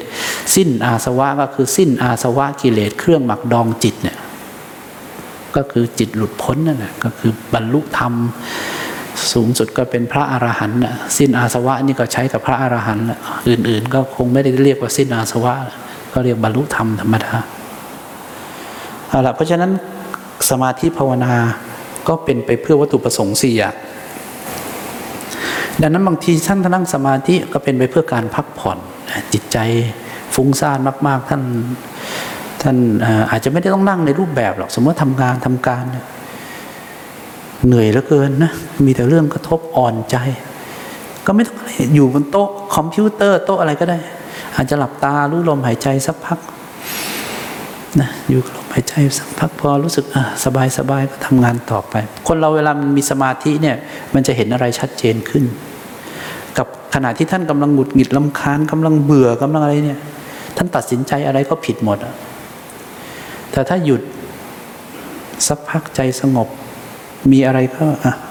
[0.54, 4.18] สิ้นอาสวะก็คือสิ้นอาสวะกิเลส เครื่องหมักดองจิตเนี่ย
[5.56, 8.12] ก็คือจิตหลุดพ้นนั่นแหละก็คือบรรลุธรรม
[9.32, 10.78] สูงสุดก็เป็นพระอรหันต์
[11.18, 13.06] สิ้นอาสวะนี่ก็ใช้กับพระอรหันต์
[13.48, 15.54] อื่น ๆ ก็คงไม่ได้เรียกว่าสิ้นอาสวะ
[16.12, 17.32] ก็เรียกบรรลุธรรมธรรมดา
[19.08, 19.70] เอาละเพราะฉะนั้น
[20.50, 21.34] สมาธิภาวนา
[22.08, 23.74] ก็เป็นไปเพื่อวัตถุประสงค์สี่อย่าง
[25.82, 28.78] ดังนั้นบางทีท่านนั่งสมาธิก็เป็นไปเพื่อการพักผ่อน
[29.32, 29.58] จิตใจ
[30.34, 31.42] ฟุ้งซ่านมาก ๆ ท่าน
[32.62, 32.76] ท่าน
[33.30, 35.84] อาจจะไม่ได้ต้องนั่งในรูปแบบหรอกสมมติทำงานทำการ
[37.66, 38.52] เหนื่อยเหลือเกินนะ
[38.86, 40.16] มีแต่เรื่องกระทบอ่อนใจ
[41.26, 41.56] ก็ไม่ต้อง
[41.94, 43.98] อยู่บนโต๊ะคอมพิวเตอร์โต๊ะอะไรก็ได้
[44.56, 46.38] อาจจะหลับตารู้ลมหายใจสักพัก
[48.00, 50.04] นะอยู่ล หายใจสักพักพอรู้สึก
[50.44, 51.94] สบายสบายก็ทำงานต่อไป
[52.28, 53.76] คนเราเวลามันมีสมาธิเนี่ย
[54.14, 55.44] มันจะเห็นอะไรชัดเจนขึ้น
[56.58, 60.00] กับขณะที่ท่านกำลังหงุดหงิดลำคาญกำลังเบื่อกำลังอะไรเนี่ย
[60.56, 62.14] ท่านตัดสินใจอะไรก็ผิดหมดอะ
[63.52, 64.02] แต่ถ้าหยุด
[65.48, 66.48] สักพักใจสงบ
[67.32, 67.84] มีอะไรก็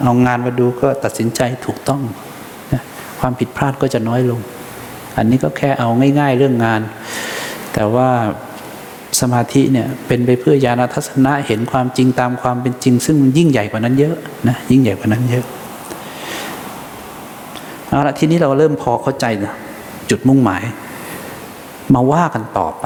[0.04, 2.02] เอางานมาดูก็ตัดสินใจถูกต้อง
[3.20, 4.40] ความผิดพลาดก็จะน้อยลง
[5.18, 6.82] อันนี้ก็แค่เอาง่าย ๆ เรื่องงาน
[7.74, 8.10] แต่ว่า
[9.20, 14.16] สมาธิเนี่ยเป็นไปเพื่อญาณทัศนะเห็นความจริงตามความเป็นจริง ซึ่งมันยิ่งใหญ่กว่านั้นเยอะ
[14.48, 15.46] นะยิ่งใหญ่กว่านั้นเยอะ
[17.88, 19.54] เอาละทีนี้เราเริ่มพอเข้าใจนะ
[20.10, 20.64] จุดมุ่งหมาย
[21.94, 22.86] มาว่ากันต่อไป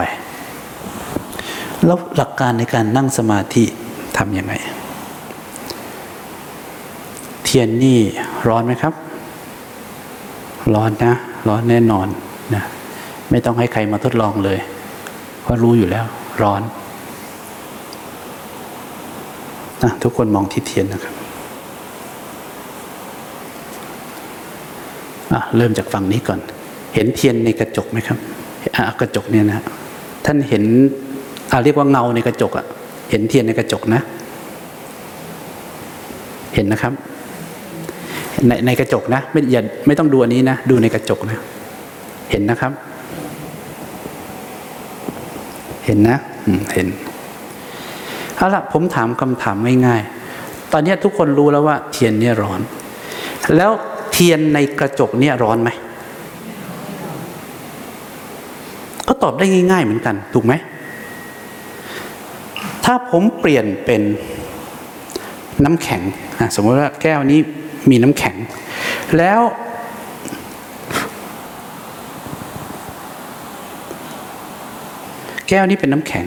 [1.86, 3.64] แล้วหลักการในการนั่งสมาธิ
[4.18, 4.54] ทำยังไง
[7.44, 8.00] เทียนนี่
[8.48, 8.94] ร้อนไหมครับ
[10.74, 11.14] ร้อนนะ
[11.48, 12.08] ร้อนแน่นอน
[12.54, 12.64] นะ
[13.32, 14.58] ไม่ต้องให้ใครมาทดลองเลย
[15.43, 16.06] เพราะรู้อยู่แล้ว
[16.41, 16.62] ร้อน
[19.84, 21.13] นะทุกคนมองที่เทียนนะครับ
[25.34, 26.39] อะเริ่มจากฝั่งนี้ก่อน
[26.95, 28.17] เห็นเทียนในกระจกไหมครับ
[28.75, 29.65] อะกระจกเนี่ยนะ
[30.25, 30.63] ท่านเห็น
[31.51, 32.65] อะเรียกว่าเงาในกระจกอะ่ะ
[33.10, 34.01] เห็นเทียนในกระจกนะ
[36.56, 36.93] เห็นนะครับ
[38.47, 41.38] ในในกระจกนะ ไม่อย่าไม่ต้องดูอันนี้นะ ดูในกระจกนะ
[42.32, 42.71] เห็นนะครับ
[45.86, 46.17] เห็นนะ
[46.74, 46.88] เห็น
[48.36, 52.62] เอาละผมถามคำถามง่ายๆ ตอนนี้ทุกคนรู้แล้วว่า เทียนเนี่ยร้อน
[53.58, 53.72] แล้ว
[54.12, 55.69] เทียนในกระจกเนี่ยร้อนไหม
[59.08, 60.54] ก็ตอบได้ง่าย ๆ เหมือนกัน ถูกไหม
[62.86, 64.02] ถ้าผมเปลี่ยนเป็น
[65.63, 66.02] น้ำแข็ง
[66.56, 67.39] สมมติว่าแก้วนี้
[67.89, 68.36] มีน้ำแข็ง
[69.17, 69.39] แล้ว
[75.49, 76.25] แก้วนี้เป็นน้ำแข็ง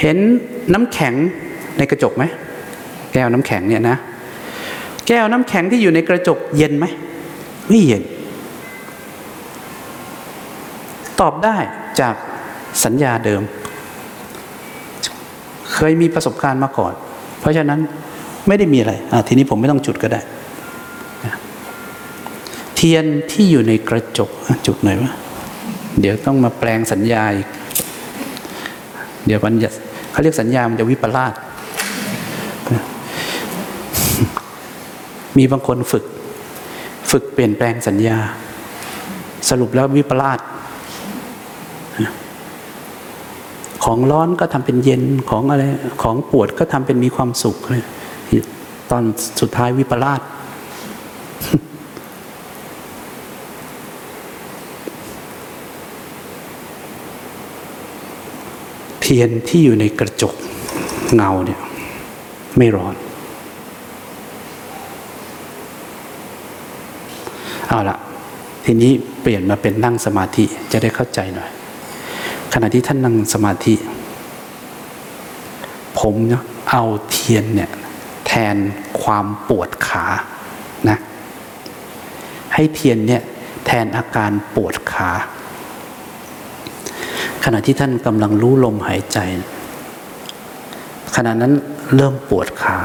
[0.00, 0.18] เห็น
[0.72, 1.14] น้ำแข็ง
[1.78, 2.24] ในกระจกไหม
[3.12, 3.96] แก้วน้ำแข็งเนี่ยนะ
[5.08, 6.86] แก้วน้ำแข็งที่อยู่ในกระจกเย็นไหม
[7.68, 8.02] ไม่เย็น
[11.20, 11.56] ตอบได้
[12.00, 12.14] จาก
[12.84, 13.42] สัญญาเดิม
[15.72, 16.92] เคยมีประสบการณ์มาก่อน
[17.40, 17.80] เพราะฉะนั้น
[18.48, 20.20] ไม่ได้มีอะไรอทีนี้ผมไม่ต้องจุดก็ได้
[22.80, 24.30] ทียนที่อยู่ในกระจก
[24.66, 25.12] จุดหน่อยวะ
[26.00, 27.48] เดี๋ยวต้องมาแปลงสัญญาอีก
[29.26, 29.54] เดี๋ยวมัน
[30.12, 31.34] เขาเรียกสัญญามันจะวิปลาส
[35.38, 36.04] มีบางคนฝึก
[37.10, 38.18] ฝึกเปลี่ยนแปลงสัญญา
[39.50, 40.40] สรุปแล้ววิปลาส
[43.84, 45.64] ของร้อนก็ทำเป็นเย็นของอะไร
[46.02, 47.84] ของปวดก็ทำเป็นมีความสุขเลย
[48.90, 49.02] ตอน
[49.40, 50.20] สุดท้ายวิปลาส
[59.14, 60.34] ทียนที่อยู่ในกระจก
[61.14, 61.60] เงาเนี่ย
[62.56, 62.94] ไม่ร้อน
[67.68, 67.96] เอาละ
[68.64, 71.50] ทีนี้เปลี่ยนมาเป็นนั่งสมาธิจะได้เข้าใจหน่อย
[72.52, 73.74] ขณะที่ท่านนั่งสมาธิ
[75.98, 77.70] ผมเนาะเอาเทียนเนี่ย
[78.26, 78.56] แทน
[79.02, 80.04] ความปวดขา
[80.88, 80.98] นะ
[82.54, 83.22] ให้เทียนเนี่ย
[83.66, 85.10] แทนอาการปวดขา
[87.44, 89.18] ขณะที่ท่านกำลังรู้ลมหายใจ
[91.16, 91.52] ขณะนั้น
[91.94, 92.78] เริ่มปวดขา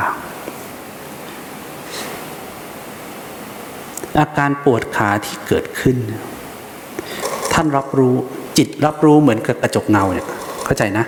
[4.19, 5.97] อาการปวดขาที่เกิดขึ้น
[7.53, 8.15] ท่านรับรู้
[8.57, 10.27] จิตรับรู้เหมือนกับกระจกเงาเนี่ย
[10.65, 11.05] เข้าใจนะ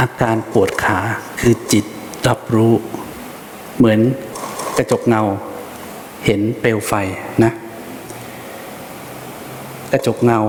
[0.00, 0.98] อาการปวดขา
[1.40, 1.84] คือจิต
[2.28, 2.72] รับรู้
[3.76, 4.00] เหมือน
[4.78, 5.22] กระจกเงา
[6.26, 6.92] เห็นเปลวไฟ
[7.44, 7.52] นะ
[9.92, 10.40] กระจกเงา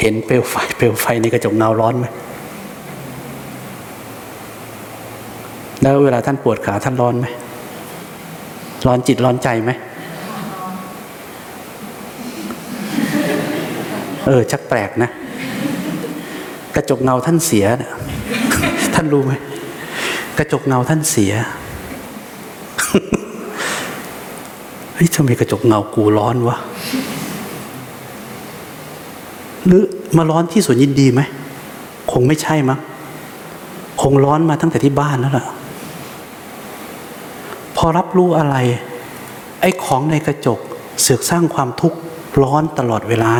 [0.00, 2.06] เห็นเปลวไฟ เปลวไฟในกระจกเงาร้อนไหม
[5.82, 7.26] แล้วเวลาท่านปวดขาท่านร้อนไหม
[8.86, 9.70] ร้อนจิตร้อนใจไหม
[14.26, 15.10] เออชักแปลกนะ
[16.76, 17.66] กระจกเงาท่านเสีย
[18.94, 19.32] ท่านรู้ไหม
[20.38, 21.32] กระจกเงาท่านเสีย
[24.98, 26.56] เฮ้ยทำไมกระจกเงากูร้อนวะ
[29.66, 29.82] หรือ
[30.16, 31.20] มาร้อนที่สวนยินดีไหม
[32.12, 32.78] คงไม่ใช่มั้ง
[34.00, 35.44] คงร้อนมาตั้งแต่ที่บ้านแล้วล่ะ
[37.76, 38.56] พอรับรู้อะไร
[39.60, 40.58] ไอ้ของในกระจก
[41.00, 41.98] เสือกสร้างความทุกข์
[42.42, 43.32] ร้อนตลอดเวลา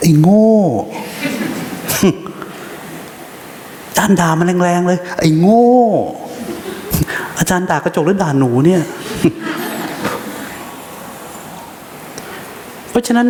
[0.00, 0.50] ไอ้โง่
[3.88, 5.66] อาจารย์ด่ามันแรงๆเลย ไอ้โง่
[7.38, 8.82] อาจารย์ด่ากระจกหรือด่าหนูเนี่ย
[12.90, 13.26] เพราะฉะนั้น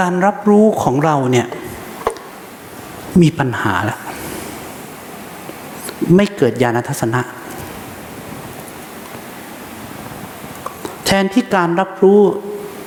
[0.00, 1.46] การรับรู้ของเราเนี่ย
[3.22, 4.00] มีปัญหาแล้ว
[6.16, 7.20] ไม่เกิดญาณทัศนะ
[11.04, 12.20] แทนที่การรับรู้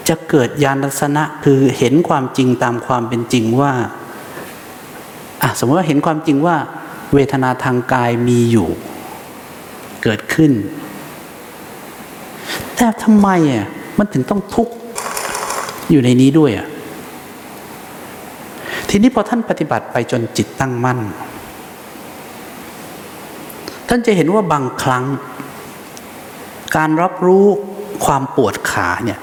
[0.10, 3.74] จะเกิดญาณทัศนะคือเห็นความจริงตามความเป็นจริงว่า
[5.42, 6.56] อะสมมติว่าเห็นความจริงว่า
[7.14, 8.70] เวทนาทางกายมีอยู่
[10.04, 10.52] เกิดขึ้น
[12.76, 14.74] แต่ทำไมอะมันถึงต้องทุกข์
[15.90, 16.68] อยู่ในนี้ด้วยอะ
[18.90, 21.00] ทีนี้พอท่านปฏิบัติไปจนจิตตั้งมั่น
[23.88, 25.06] ท่านจะเห็นว่าบางครั้ง
[26.76, 27.46] การรับรู้
[28.06, 29.20] ความปวดขาเนี่ย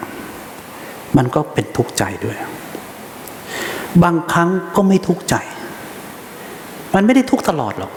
[1.17, 2.37] มันก็เป็นทุกข์ใจด้วย
[4.05, 5.35] บางครั้งก็ไม่ทุกข์ใจ
[6.95, 7.93] มันไม่ได้ทุกข์ตลอดหรอก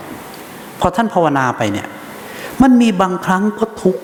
[0.79, 1.87] พอท่านภาวนาไปเนี่ย
[2.61, 4.01] มันมีบางครั้งก็ทุกข์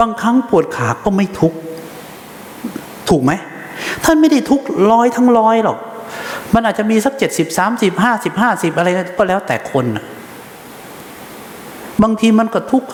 [0.00, 1.58] บางครั้งปวดขาก็ไม่ทุกข์
[3.08, 3.32] ถูกไหม
[4.04, 5.78] ท่านไม่ได้ทุกข์ร้อยทั้งร้อยหรอก
[6.54, 9.84] มันอาจจะมีสักเจ็ดสิบสามสิบห้าสิบห้าสิบอะไรก็แล้วแต่คน
[12.02, 12.88] บางทีมันก็ทุกข์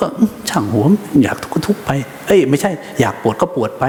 [0.51, 0.87] ช่างหัว
[1.23, 1.91] อยากทุกข์ก็ทุกข์ไป
[2.27, 3.85] เอ้ยไม่ใช่ อยากปวดก็ปวดไป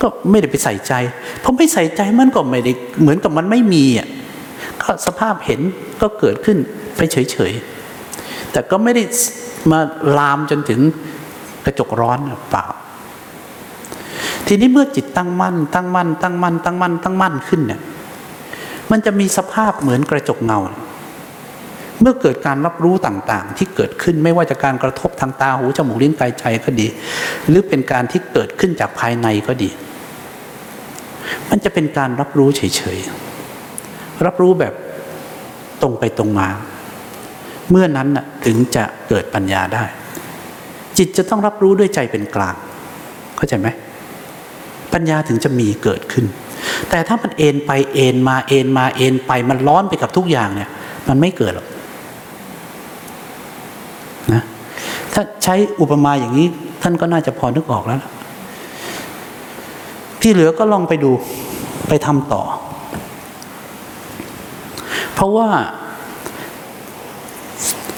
[0.00, 0.92] ก็ไม่ได้ไปใส่ใจ
[1.40, 4.08] เพราะไม่ใส่ใจมันก็ไม่ได้เหมือนกับมันไม่มีอะ
[4.82, 5.60] ก็สภาพเห็น
[6.02, 6.58] ก็เกิดขึ้น
[6.96, 7.83] ไปเฉยๆ
[8.54, 9.02] แต่ก็ไม่ได้
[9.70, 9.80] มา
[10.18, 10.80] ลามจนถึง
[11.64, 12.18] กระจกร้อน
[12.50, 12.64] เปล่า
[14.46, 17.80] ทีนี้เมื่อจิตตั้งมั่น ตั้งมั่น ตั้งมั่น ตั้งมั่น ตั้งมั่นขึ้นเนี่ย
[18.90, 20.60] มันจะมีสภาพเหมือนกระจกเงา
[22.00, 26.86] เมื่อเกิดการรับรู้ต่างๆ ที่เกิดขึ้นไม่ว่าจะการกระทบทางตาหูจมูกลิ้นกายใจก็ดี
[27.48, 29.70] หรือเป็นการที่เกิดขึ้นจากภายในก็ดี
[31.50, 34.74] มันจะเป็นการรับรู้เฉยๆ รับรู้แบบ
[35.82, 36.48] ตรงไปตรงมา
[37.70, 39.84] เมื่อนั้นน่ะถึงจะเกิดปัญญาได้
[40.98, 42.54] จิตจะต้องรับรู้ด้วยใจเป็นกลาง
[43.36, 43.68] เข้าใจไหม
[44.92, 46.24] ปัญญาถึงจะมีเกิดขึ้น
[46.90, 50.70] แต่ถ้ามันเอ็นไปเอ็นมาเอ็นมาเอ็นไปมันร้อนไปกับทุกอย่างเนี่ย
[51.08, 51.66] มันไม่เกิดหรอก
[54.32, 54.42] นะ
[55.12, 56.46] ถ้าใช้อุปมาอย่างนี้
[56.82, 58.00] ท่านก็น่าจะพอนึกออกแล้ว
[60.20, 61.12] ที่เหลือก็ลองไปดู
[61.88, 62.42] ไปทำต่อ
[65.14, 65.48] เพราะว่า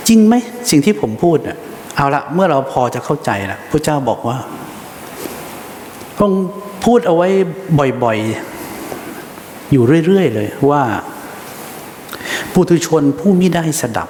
[0.09, 0.35] จริงไหม
[0.71, 1.59] สิ่งที่ผมพูดน่ะ
[1.97, 4.37] เอาละเมื่อเราพอจะเข้าใจละพระเจ้าบอกว่า
[6.17, 6.35] พระอง
[6.85, 7.29] พูดเอาไว้
[8.05, 10.83] บ่อยๆ อยู่เรื่อย ๆ เลยว่า
[12.53, 14.09] ปุถุชนผู้ไมิได้สดับ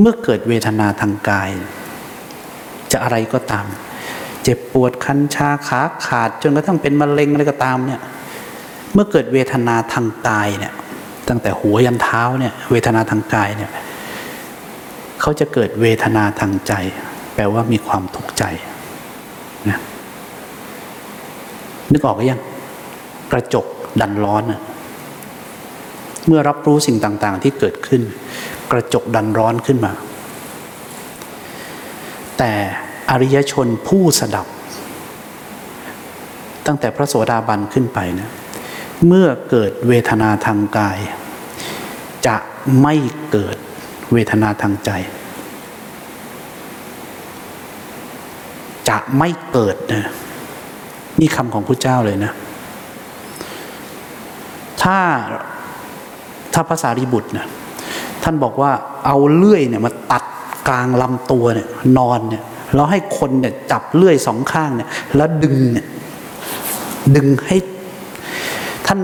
[0.00, 1.50] เมื่อเกิดเวทนาทางกาย
[2.92, 3.66] จะอะไรก็ตาม
[4.42, 8.00] เจ็บปวดคันชาขาขาดจนกระทั่งเป็นมะเร็งอะไรก็ตามเนี่ย
[8.92, 10.72] เมื่อเกิดเวทนาทางกายเนี่ย
[11.28, 13.70] ตั้งแต่หัวยันเท้าเนี่ยเวทนาทางกายเนี่ย
[15.20, 16.72] เขาจะเกิดเวทนาทางใจ
[17.34, 18.44] แปลว่ามีความทุกข์ใจ
[19.68, 19.78] นะ
[21.92, 22.40] นึกออกหรือยัง
[23.32, 23.66] กระจก
[24.00, 24.60] ดันร้อนอะ
[26.26, 28.02] เมื่อรับรู้สิ่งต่างๆ ที่เกิดขึ้น
[28.72, 29.92] กระจกดันร้อนขึ้นมา
[32.38, 32.52] แต่
[33.10, 34.46] อริยชนผู้สดับ
[36.66, 38.28] ตั้งแต่พระโสดาบันขึ้นไปนะ
[39.06, 40.98] เมื่อเกิดเวทนาทางกาย
[42.26, 42.36] จะ
[42.82, 42.94] ไม่
[43.30, 43.56] เกิด
[44.12, 44.90] เวทนาทางใจ
[48.88, 50.12] จะไม่เกิดนะ
[51.20, 52.32] นี่คำของพระเจ้าเลยนะ
[54.82, 54.98] ถ้า
[56.52, 57.46] ถ้าภาษารีบุตรนะ
[58.22, 58.70] ท่านบอกว่า
[59.06, 60.24] เอาเลื่อยเนี่ยมาตัด
[60.68, 62.42] กลางลำตัวเนี่ยนอนเนี่ย
[62.74, 65.86] แล้วให้คนเนี่ยจับเลื่อยสองข้างเนี่ยแล้วดึงเนี่ย
[67.16, 67.56] ดึงให้
[68.86, 69.00] ท่าน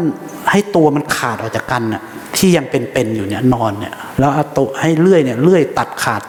[0.51, 2.03] ให้ตัวมันขาดออกจากกันน่ะ
[2.37, 6.23] ที่ยังเป็นๆอยู่เนี่ยนอนเนี่ยแล้วเอาตัวให้เลื่อยเนี่ยเลื่อยตัดขาด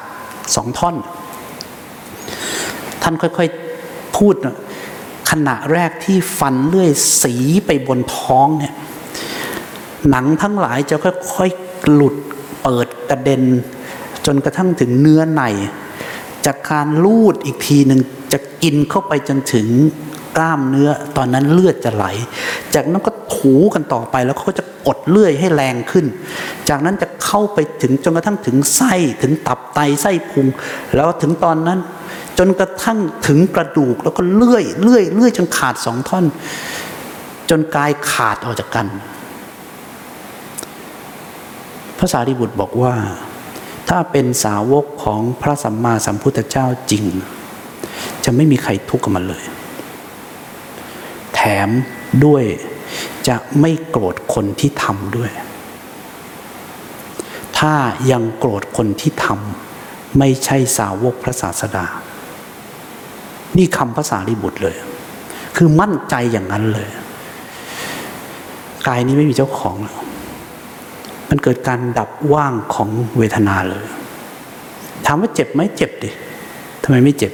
[0.55, 0.95] สองท่อน
[3.01, 4.35] ท่านค่อยๆพูด
[5.29, 6.91] ขณะแรกที่ฟันเลื่อย
[7.21, 7.35] สี
[7.65, 8.73] ไปบนท้องเนี่ย
[10.09, 12.15] หนังทั้งหลายจะค่อยๆหลุด
[12.63, 13.43] เปิดกระเด็น
[14.25, 15.43] จนกระทั่งถึงเนื้อใน
[16.45, 17.99] จากการลูดอีกทีหนึ่ง
[18.33, 19.67] จะกินเข้าไปจนถึง
[20.37, 22.05] กล้ามเนื้อตอนนั้นเลือดจะไหล
[22.75, 26.05] จากนั้นก็ถูกันต่อไปแล้วเขาก็จะกดเลื่อยให้แรงขึ้น
[26.69, 30.47] จากนั้นจะเข้าไปถึงจนกระทั่งถึงไส้ถึงตับไตไส้พุง
[30.95, 31.79] แล้วถึงตอนนั้น
[32.37, 36.25] จนกระทั่งถึงกระดูกแล้วก็เลื่อยเลื่อยเลื่อยจนขาดสองท่อน
[37.49, 38.87] จนกายขาดออกจากกัน
[41.97, 42.93] พระสารีบุตรบอกว่า
[43.89, 47.05] ถ้าเป็นสาวกของพระสัมมาสัมพุทธเจ้าจริง
[48.25, 49.43] จะไม่มีใครทุกข์กับมันเลย
[51.67, 51.69] ม
[52.25, 52.43] ด้วย
[53.27, 55.31] จะไม่โกรธคนที่ทำด้วย
[57.57, 57.73] ถ้า
[58.11, 61.85] ยังโกรธคนที่ทำไม่ใช่สาวกพระศาสดา
[63.57, 64.75] นี่คำภาษารีบุตรเลย
[65.55, 66.89] คือมั่นใจอย่างนั้นเลย
[68.87, 69.97] กายนี้ไม่มีเจ้าของแล้ว
[71.29, 73.85] มันเกิดการดับว่างของเวทนาเลย
[75.05, 76.09] ถามว่าเจ็บไหมเจ็บดิ
[76.83, 77.33] ทำไมไม่เจ็บ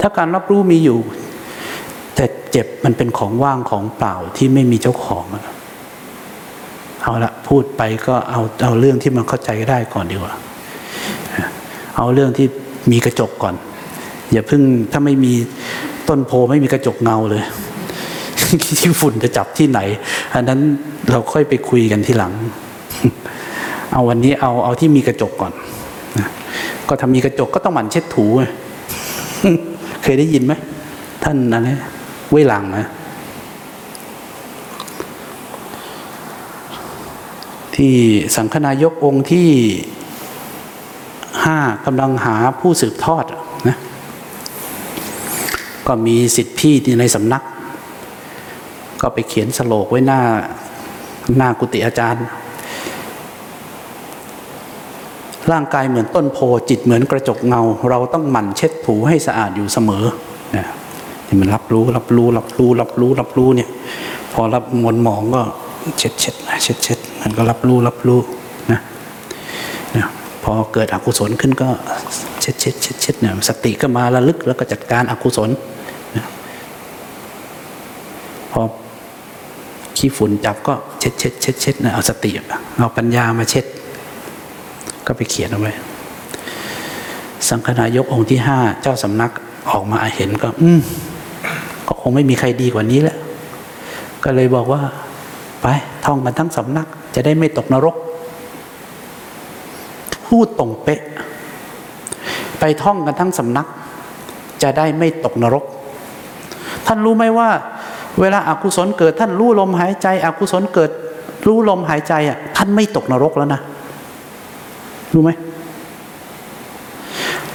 [0.00, 0.98] ถ้าการรับรู้มีอยู่
[2.20, 5.24] แต่เจ็บมันเป็นของว่างของเปล่าที่ไม่มีเจ้าของ
[7.02, 10.34] เอาละพูดไปก็เอาเอาเรื่องที่มันเข้าใจได้ก่อนดีกว่า
[11.96, 12.46] เอาเรื่องที่
[12.92, 13.54] มีกระจกก่อน
[14.32, 14.62] อย่าเพิ่ง
[14.92, 15.32] ถ้าไม่มี
[16.08, 17.42] ต้นโพไม่มีกระจกเงาเลย
[18.78, 19.80] ที่ฝุ่นจะจับที่ไหน
[20.34, 20.60] อันนั้น
[21.10, 22.32] เราค่อยไปคุยกันทีหลัง
[23.92, 25.52] เอาวันนี้เอาเอาที่มีกระจกก่อน
[26.88, 28.26] ก็ทำมีกระจกก็ต้องหมั่นเช็ดถู
[30.02, 30.52] เคยได้ยินไหม
[31.24, 31.68] ท่านอะไร
[32.30, 32.86] เว้ยหลังนะ
[37.76, 37.94] ที่
[38.36, 39.48] สังฆนายกองค์ที่
[41.44, 43.24] ห้ากำลังหาผู้สืบทอด
[43.68, 43.76] นะ
[45.86, 47.42] ก็มีสิทธิพี่ที่ในสำนัก
[49.00, 50.20] ก็ไปเขียนสโลกไว้หน้า
[51.36, 52.24] หน้ากุฏิอาจารย์
[55.52, 60.04] ร่างกายเหมือนต้นโพจิตเหมือนกระจกเงา เราต้องหมั่นเช็ดถูให้สะอาดอยู่เสมอ
[61.30, 63.68] นี่ยที่มันรับรู้รับรู้รับรู้รับรู้รับรู้เนี่ย
[64.32, 65.42] พอรับมวลหมองก็
[65.98, 68.20] เช็ดเช็ดเช็ดเช็ดมันก็รับรู้รับรู้
[68.72, 68.80] นะ
[69.96, 70.06] นะ
[70.44, 71.68] พอเกิดอกุศลขึ้นก็
[72.40, 75.50] เช็ดเช็ดเช็ดเช็ดเนี่ยสติก็มาระลึกแล้วก็จัดการอกุศล
[76.16, 76.24] นะ
[78.52, 78.60] พอ
[79.96, 82.30] ขี้ฝุ่นจับก็เช็ดเช็ดเช็ดเช็ดนะเอาสติ
[82.78, 83.64] เอาปัญญามาเช็ด
[85.06, 85.72] ก็ไปเขียนเอาไว้
[87.48, 89.30] สังฆนายกองค์ที่ห้าเจ้าสำนัก
[89.70, 90.80] ออกมาเห็นก็ อืม
[91.90, 93.18] ก็คงไม่มีใครดีกว่านี้แล้ว
[94.24, 94.80] ก็เลยบอกว่า
[95.62, 95.66] ไป
[96.04, 97.96] ท่องกันทั้งสำนัก จะได้ไม่ตกนรก
[100.26, 101.00] พูดตรงเป๊ะ
[102.60, 103.66] ไปท่องกันทั้งสำนัก
[104.62, 105.64] จะได้ไม่ตกนรก
[106.86, 107.48] ท่านรู้ไหมว่า
[108.20, 110.90] เวลาอากุศลเกิดท่านรู้ลมหายใจอกุศลเกิด
[111.46, 113.60] รู้ลมหายใจอะ ท่านไม่ตกนรกแล้วนะ
[115.14, 115.30] รู้ไหม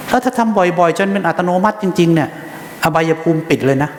[0.07, 2.29] แล้วถ้าทำบ่อยๆ จนเป็นอัตโนมัติจริง ๆ เนี่ย
[2.83, 3.89] อบายภูมิปิดเลยนะ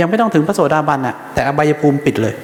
[0.00, 2.34] ยังไม่ต้องถึงพระโสดาบันอะแต่อบายภูมิปิดเลย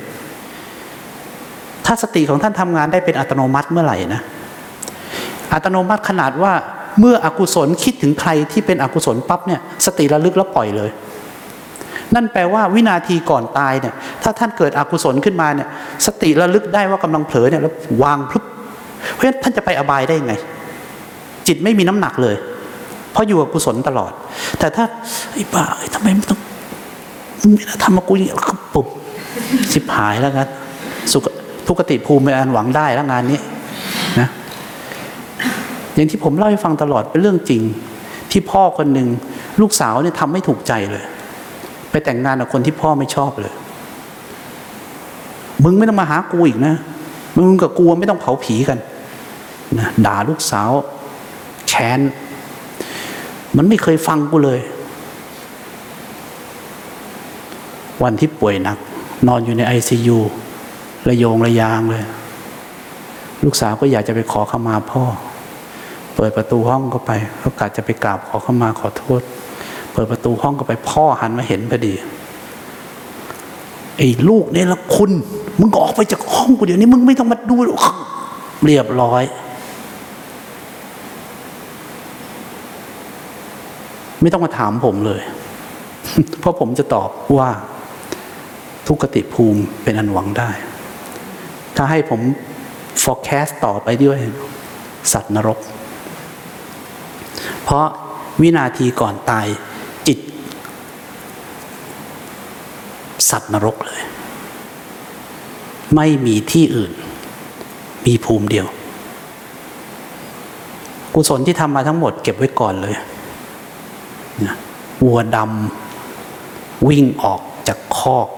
[1.86, 4.20] ถ้าสติของท่านทำงานได้เป็นอัตโนมัติเมื่อไหร่นะ
[5.52, 6.52] อัตโนมัติขนาดว่า
[7.00, 10.90] เมื่ออกุศลคิดถึงใครที่เป็นอกุศลปั๊บเนี่ยสติระลึกแล้วปล่อยเลย
[12.14, 15.68] นั่นแปลว่าวินาทีก่อนตายเนี่ย ถ้าท่านเกิดอกุศลขึ้นมาเนี่ย
[16.06, 18.44] สติระลึกได้ว่ากำลังเผลอเนี่ยแล้ววางพลุบ
[19.12, 20.34] เพราะฉะนั้นท่านจะไปอบายได้ไง
[21.46, 22.36] จิตไม่มีน้ำหนักเลย
[23.12, 24.12] เพราะอยู่กับกุศลตลอด
[24.58, 24.84] แต่ถ้า
[25.32, 26.40] ไอ้บ้าทำไมไม่ต้อง
[27.52, 28.36] ไม่ได้ทำมากูอย่างนี้
[28.74, 28.86] ปุ๊บ
[29.72, 30.48] ชิบหายแล้วกัน
[31.12, 31.26] สุข
[31.66, 33.38] ทุกติภูมิเป็นอันหวังได้แล้วงานนี้
[34.20, 34.28] นะ
[35.94, 37.62] อย่างที่ผมเล่าให้ฟังตลอดเป็นเรื่องจริง
[38.30, 39.08] ที่พ่อคนหนึ่ง
[39.60, 41.04] ลูกสาวเนี่ยทำไม่ถูกใจเลย
[41.90, 43.52] ไปแต่งงานกับคนที่พ่อไม่ชอบเลย
[45.64, 46.74] มึงไม่ต้องมาหากูอีกนะ
[47.36, 48.78] มึงกับกูไม่ต้องเผาผีกัน
[49.78, 50.70] นะด่าลูกสาว
[51.68, 52.00] แค้น
[53.56, 54.60] มันไม่เคยฟังกูเลย
[58.02, 58.78] วันที่ป่วยหนัก
[59.28, 60.18] นอนอยู่ในไอซียู
[61.08, 62.04] ระโยงระยางเลย
[63.44, 65.04] ลูกสาวก็อยากจะไปขอขมาพ่อ
[66.16, 69.22] เปิดประตูห้องเข้าไปเขากะจะไปกราบขอขมาขอโทษ
[69.92, 71.94] เปิดประตูห้องเข้าไปพ่อหันมาเห็นพอดี
[73.96, 75.10] ไอ้ลูกเนี่ยละคุณ
[75.60, 77.94] มึงออกไปจากห้องกูเดี๋ยวนี้มึงไม่ต้องมาดูหรอก
[78.64, 79.22] เรียบร้อย
[84.22, 85.20] ไม่ต้องมาถามผมเลย
[86.40, 87.48] เพราะผมจะตอบว่า
[88.86, 90.50] ทุกขติภูมิเป็นอันหวังได้
[91.76, 92.20] ถ้าให้ผม
[93.02, 94.18] forecast ต่อไปด้วย
[95.12, 95.58] สัตว์นรก
[97.62, 97.86] เพราะ
[98.40, 99.46] วินาทีก่อนตาย
[100.06, 100.18] จิต
[103.30, 104.00] สัตว์นรกเลย
[105.96, 106.92] ไม่มีที่อื่น
[108.06, 108.66] มีภูมิเดียว
[111.14, 112.94] กุศลที่ทำมาทั้งหมดเก็บไว้ก่อนเลย
[115.04, 118.28] วัวดำวิ่งออกจากคอก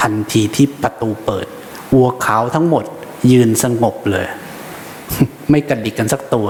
[0.00, 1.46] ทันทีที่ประตูเปิด
[1.94, 2.84] วัวขาวทั้งหมด
[3.32, 4.26] ยืนสงบเลย
[5.50, 6.48] ไม่กระดิกกันสักตัว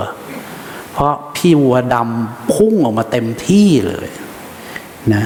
[0.93, 4.09] เพราะพี่วัวดำพุ่งออกมาเต็มที่เลย
[5.15, 5.25] นะ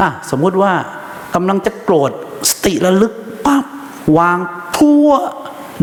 [0.00, 0.72] อะสมมุติว่า
[1.34, 2.10] กำลังจะโกรธ
[2.50, 3.12] สติระลึก
[3.46, 3.64] ปั๊บ
[4.18, 4.38] วาง
[4.76, 5.10] พั่ว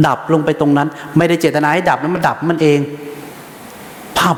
[0.07, 2.79] ดับลงไปตรงนั้น ไม่ได้เจตนาให้ดับนะมันดับมันเอง
[4.19, 4.37] พับ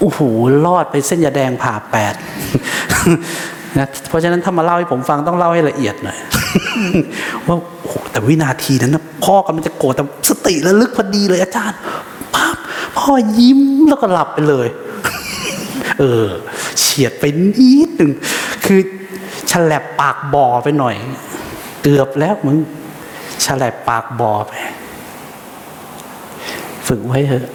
[0.00, 0.20] โอ้โห
[0.66, 2.14] รอดไปเส้นยาแดงผ่าแปด
[3.78, 6.18] นะเพราะฉะนั้นถ้ามาเล่าให้ผมฟังต้องเล่าให้ละเอียดหน่อย
[7.46, 11.78] ว่าโอ้โหแต่วินาทีนั้นนะพ่อกำลังจะโกรธแต่สติระลึกพอดีเลยอาจารย์
[12.34, 12.56] ปั๊บ
[12.98, 14.68] พ่อยิ้มแล้วก็หลับไปเลย
[15.98, 16.26] เออ
[16.78, 17.24] เฉียดไป
[17.58, 18.10] นิดหนึ่ง
[18.64, 18.80] คือ
[19.50, 20.94] ฉลับปากบ่อไปหน่อย
[21.82, 22.56] เกือบแล้วมึง
[23.44, 24.52] ฉลับปากบ่อไป
[26.88, 27.46] ฝึกไว้เถอะ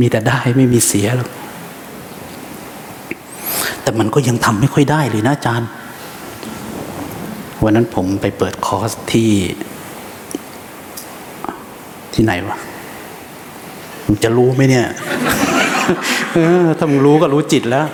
[0.00, 1.28] มีแต่ได้ไม่มีเสียหรอก
[3.88, 5.68] แต่มันก็ยังทำไม่ค่อยได้เลยนะอาจารย์
[7.62, 9.32] วันนั้นผมไปเปิดคอร์สที่
[12.14, 12.56] ที่ไหนวะ
[14.12, 14.86] มึงจะรู้ไหมเนี่ย
[16.34, 17.86] เออถ้ามึงรู้ก็รู้จิตแล้ว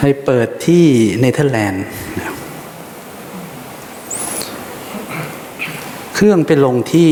[0.00, 0.84] ให้เปิดที่
[1.20, 1.84] เนเธอร์แลนด์
[6.14, 7.10] เครื่องไปลงที่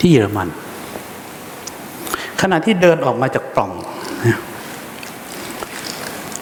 [0.00, 0.48] ที่เยอรมัน
[2.40, 3.72] ขณะที่เดินออกมาจากปล่อง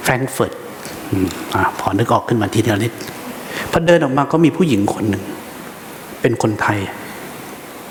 [0.08, 0.52] ฟรงก์เฟิร์ต
[1.10, 2.92] อืมอะพอนึกออกขึ้นมาทีเดียวนิด
[3.70, 5.22] พอเดินออกมาก็มีผู้หญิงคนหนึ่ง
[6.20, 6.78] เป็นคนไทย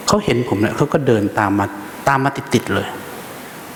[0.07, 1.65] เขาเห็นผมเนี่ยเขาก็เดินตามมา
[2.07, 2.88] ตามมาติดๆเลย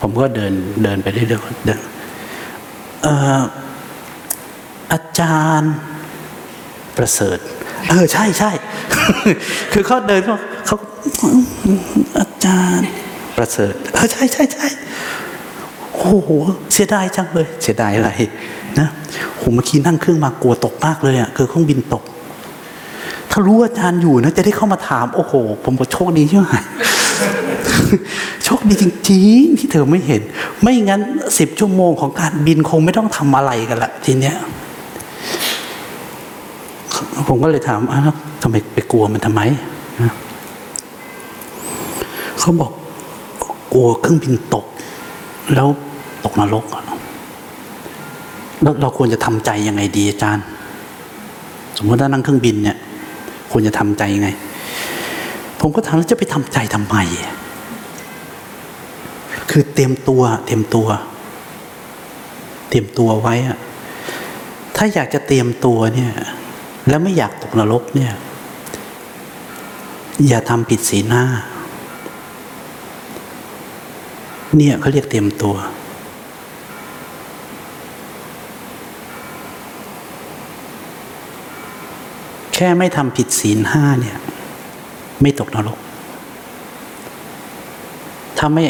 [0.02, 1.80] ผมก็เดินเดินไปเรื่อยๆเดิน
[3.06, 3.42] อ่อ
[4.92, 5.74] อาจารย์
[6.98, 7.38] ประเสริฐ
[7.90, 8.52] เออ ใช่ใช่
[9.74, 10.36] คือเขาเดินเขา
[10.66, 10.78] เขา
[12.20, 12.88] อาจารย์
[13.38, 14.68] ประเสริฐ เออ ใช่ใช่ใช่
[16.02, 16.30] โอ้โห
[16.74, 18.10] เสียดายจังเลย เสียดายอะไร
[18.80, 18.88] นะ
[19.38, 22.04] โหเมื่อกี้นั่งเครื่องมากลัวตกมากเลยอะคือเครื่องบินตก
[23.32, 25.34] ถ้ารู้ว่าอาจารย์อยู่นะจะได้เข้ามาถาม โอ้โห
[25.64, 26.56] ผมก็โชคดีใช่ไหม
[28.46, 30.22] โชคดีจริงๆที่เธอไม่เห็น
[30.62, 31.02] ไม่งั้น
[31.40, 34.36] สิบชั่วโมงของการบินคงไม่ต้องทำอะไรกันละทีเนี้ย
[37.28, 39.42] ผมก็เลยถามอ้าวทำไมไปกลัวมันทำไม
[40.02, 40.14] นะ
[42.40, 42.72] เขาบอก
[43.74, 44.66] กลัวเครื่องบินตก
[45.56, 45.68] แล้ว
[46.26, 46.66] ตกนรก
[48.82, 50.46] เราควรจะทำใจยังไงดีอาจารย์
[51.78, 52.78] สมมติว่านั่งเครื่องบินเนี่ย
[53.52, 54.30] ควรจะทำใจยังไง
[55.60, 56.96] ผมก็ถามแล้วจะไปทำใจทำไม
[59.50, 60.88] คือเตรียมตัว เตรียมตัว
[62.70, 63.58] เตรียมตัวไว้อะ
[64.76, 66.12] ถ้าอยากจะเตรียมตัวเนี่ย
[66.90, 68.14] แล้วไม่อยากตกนรกเนี่ย
[70.28, 71.24] อย่าทำผิดศีหน้า
[74.58, 75.56] เนี่ยเขาเรียกเตรียมตัว
[82.62, 84.18] ค่ไม่ทำผิดศีลห้าเนี่ย
[85.22, 85.80] ไม่ตกนรก
[88.38, 88.66] ถ้าไม่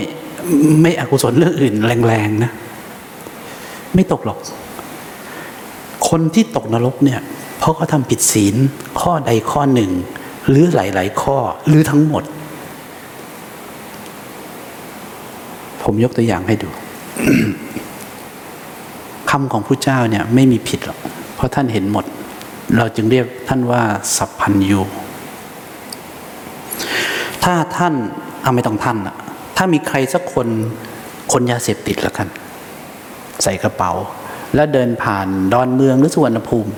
[0.81, 1.75] ไม่อกุศลเรื่องอื่น
[2.07, 2.51] แรงๆนะ
[3.95, 4.39] ไม่ตกหรอก
[6.09, 7.19] คนที่ตกนรกเนี่ย
[7.59, 8.55] เพราะเขาทำผิดศีล
[9.01, 9.91] ข้อใดข้อหนึ่ง
[10.49, 11.37] หรือหลาย ๆ ข้อ
[11.67, 12.23] หรือทั้งหมด
[15.83, 16.69] ผมยกตัวอย่างให้ดู
[19.29, 20.99] คำของพระเจ้าเนี่ย ไม่มีผิดหรอก
[21.35, 22.05] เพราะท่านเห็นหมด
[22.78, 23.82] เราจึงเรียกท่านว่า
[24.17, 24.80] สัพพัญญู
[27.43, 27.93] ถ้าท่าน
[28.43, 29.15] เอาไม่ต้องท่านอะ
[29.57, 30.47] ถ้ามีใครสักคน
[31.32, 32.28] คนยาเสพติดแล้วกัน
[33.43, 33.91] ใส่กระเป๋า
[34.55, 36.72] แล้วเดินผ่านดอนเมืองหรือสุวรรณภูมิ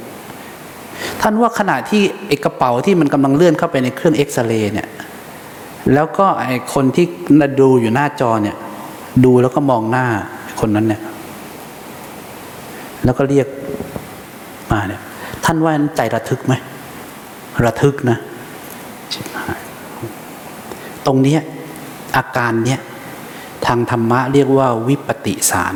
[1.21, 4.87] ท่านว่าขณะที่ไอ้กระเป๋าที่มันกำลังเลื่อนเข้าไปในเครื่องเอ็กซเรย์เนี่ย
[5.93, 7.05] แล้วก็ไอ้คนที่
[7.59, 8.57] ดูอยู่หน้าจอเนี่ย
[9.25, 10.05] ดูแล้วก็มองหน้า
[10.59, 11.01] คนนั้นเนี่ย
[13.03, 13.47] แล้วก็เรียก
[14.71, 15.01] มาเนี่ย
[15.45, 16.53] ท่านว่าใจระทึกไหม
[17.65, 18.17] ระทึกนะ
[21.05, 21.37] ตรงนี้
[22.17, 22.79] อาการเนี้ย
[23.65, 25.75] ทางธรรมะเรียกว่าวิปติสาร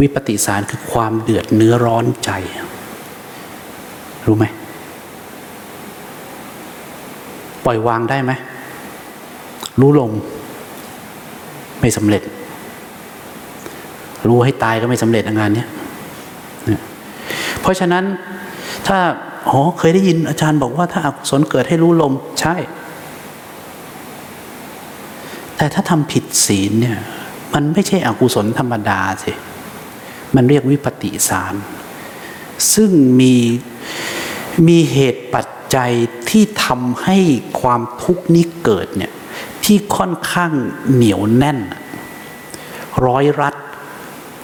[0.00, 2.30] วิปติสารคือความเดือดเนื้อร้อนใจ
[4.26, 4.44] รู้ไหม
[7.64, 8.32] ปล่อยวางได้ไหม
[9.80, 10.12] รู้ลม
[11.80, 12.22] ไม่สำเร็จ
[14.28, 15.68] รู้ให้ตายก็ไม่สำเร็จงานเนี้ย
[17.60, 18.04] เพราะฉะนั้น
[18.86, 18.98] ถ้า
[19.48, 22.54] อ๋อเคยได้ยินอาจารย์บอกว่าถ้าอกุศลเกิดให้รู้ลมใช่
[25.56, 26.98] แต่ถ้าทำผิดศีลเนี่ย
[27.54, 29.32] มันไม่ใช่อกุศลธรรมดาสิ
[30.34, 31.54] มันเรียกวิปติสาร
[32.74, 32.90] ซึ่ง
[33.20, 33.34] มี
[34.68, 35.92] มีเหตุปัจจัย
[36.30, 37.18] ที่ทำให้
[37.60, 39.12] ความทุกข์นี้เกิดเนี่ย
[39.64, 40.52] ที่ค่อนข้าง
[40.92, 41.58] เหนียวแน่น
[43.06, 43.54] ร้อยรัด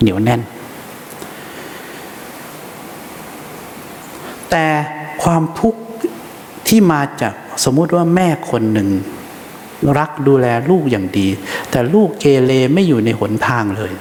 [0.01, 0.41] เหนียวแน่น
[4.51, 4.67] แต่
[5.23, 5.81] ความทุกข์
[6.69, 7.35] ที่มาจาก
[7.65, 8.89] สมมุติว่าแม่คนหนึ่ง
[9.99, 11.27] รักดูแลลูกอย่างดี
[11.71, 13.93] แต่ลูกเกเรไม่อยู่ในหนทางเลย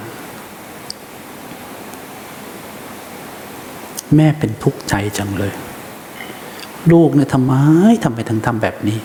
[4.16, 5.52] แม่เป็นทุกข์ใจจังเลย
[6.92, 7.54] ลูกเนี่ยทำไม
[8.04, 8.98] ทำไมถึงทำแบบนี้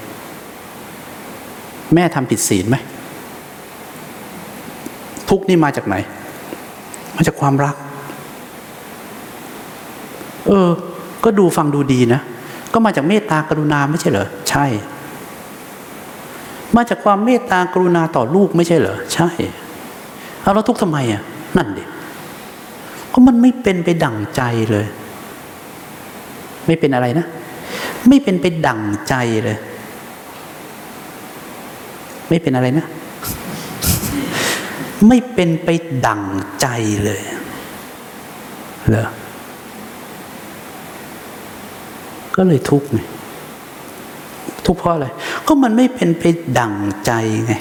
[1.94, 2.78] แม่ทำผิดศีลไหม
[5.30, 5.96] ทุกข์นี่มาจากไหน
[7.16, 7.76] มาจากความรัก
[10.48, 10.70] เออ
[11.24, 12.22] ก็ดูฟังดูดีนะ
[12.74, 14.66] ก็มาจากเมตตากรุณาไม่ใช่เหรอ ใช่
[16.76, 19.30] มาจากความเมตตากรุณาต่อลูกไม่ใช่เหรอ ใช่
[20.42, 21.22] เอาแล้วทุกทำไมอะ
[21.58, 21.84] นั่นดิ
[23.14, 24.42] ก็มันไม่เป็นไปดั่งใจ
[24.72, 24.86] เลย
[26.66, 27.26] ไม่เป็นอะไรนะ
[28.08, 29.58] ไม่เป็นไปดั่งใจเลย
[32.30, 32.86] ไม่เป็นอะไรนะ
[35.08, 35.70] ไม่เป็นไป
[36.08, 36.24] ดั่ง
[36.62, 36.68] ใจ
[37.04, 37.22] เลย
[38.90, 39.08] เหรอ
[42.36, 43.00] ก็เลยทุกข์ไง
[44.68, 45.08] ทุกข์เพราะอะไร
[45.48, 46.24] ก็มันไม่เป็นไป
[46.60, 46.76] ดั่ง
[47.06, 47.12] ใจ
[47.46, 47.54] ไง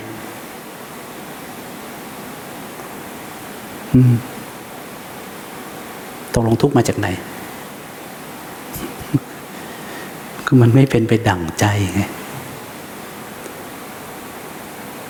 [3.94, 4.00] อื
[6.34, 7.08] ตกลงทุกข์มาจากไหน
[10.46, 12.02] ก็มันไม่เป็นไปดั่งใจไง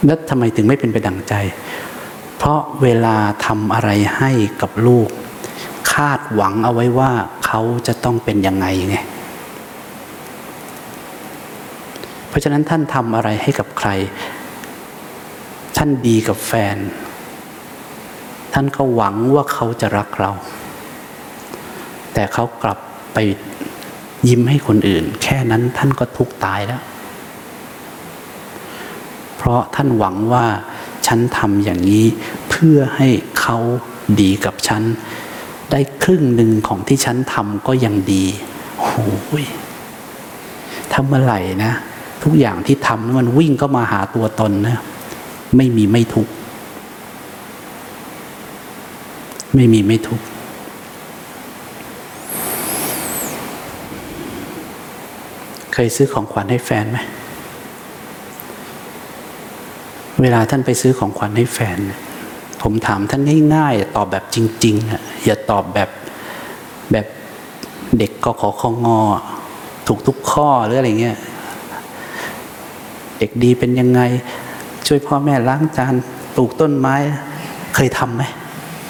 [0.04, 1.34] แล้วทำไมถึงไม่เป็นไปดั่งใจ
[2.38, 4.30] เพราะเวลาทำอะไรให้
[4.60, 5.08] กับลูก
[5.92, 7.10] คาดหวังเอาไว้ว่า
[7.46, 8.96] เขาจะต้องเป็นยังไงไง
[12.30, 13.90] เพราะฉะนั้นท่านทำอะไรให้กับใคร
[15.76, 16.76] ท่านดีกับแฟน
[18.54, 20.30] ท่านก็หวังว่าเขาจะรักเรา
[22.14, 22.78] แต่เขากลับ
[23.14, 23.18] ไป
[24.28, 26.82] ยิ้มให้คนอื่น แค่นั้นท่านก็ทุกตายแล้ว
[29.36, 30.46] เพราะท่านหวังว่า
[31.06, 32.04] ฉันทำอย่างนี้
[32.50, 33.08] เพื่อให้
[33.40, 33.58] เขา
[34.20, 34.82] ดีกับฉัน
[35.70, 38.24] ได้ครึ่งหนึ่งของที่ฉันทำก็ยังดี
[38.80, 39.44] โอ้ย
[40.92, 41.72] ทำเมื่อไหร่นะ
[42.22, 44.78] ทุกอย่างที่ทำมันวิ่งก็มาหาตัวตนนะ
[45.56, 46.28] ไม่มีไม่ทุก
[49.54, 50.20] ไม่มีไม่ทุก
[55.72, 56.98] เคยซื้อของขวัญให้แฟนไหม
[60.20, 61.78] เวลาท่านไปซื้อของขวัญให้แฟน
[62.62, 63.22] ผมถามท่าน
[63.54, 65.90] ง่ายๆ ตอบแบบจริงๆอะอย่าตอบแบบ
[66.92, 67.06] แบบ
[67.98, 69.00] เด็กก็ขอข้องอ
[69.86, 71.16] ถูกทุกข้อหรืออะไรเงี้ย
[73.20, 74.00] เด็กดีเป็นยังไง
[74.86, 75.94] ช่วยพ่อแม่ล้างจาน
[76.34, 76.94] ปลูกต้นไม้
[77.74, 78.22] เคยทำไหม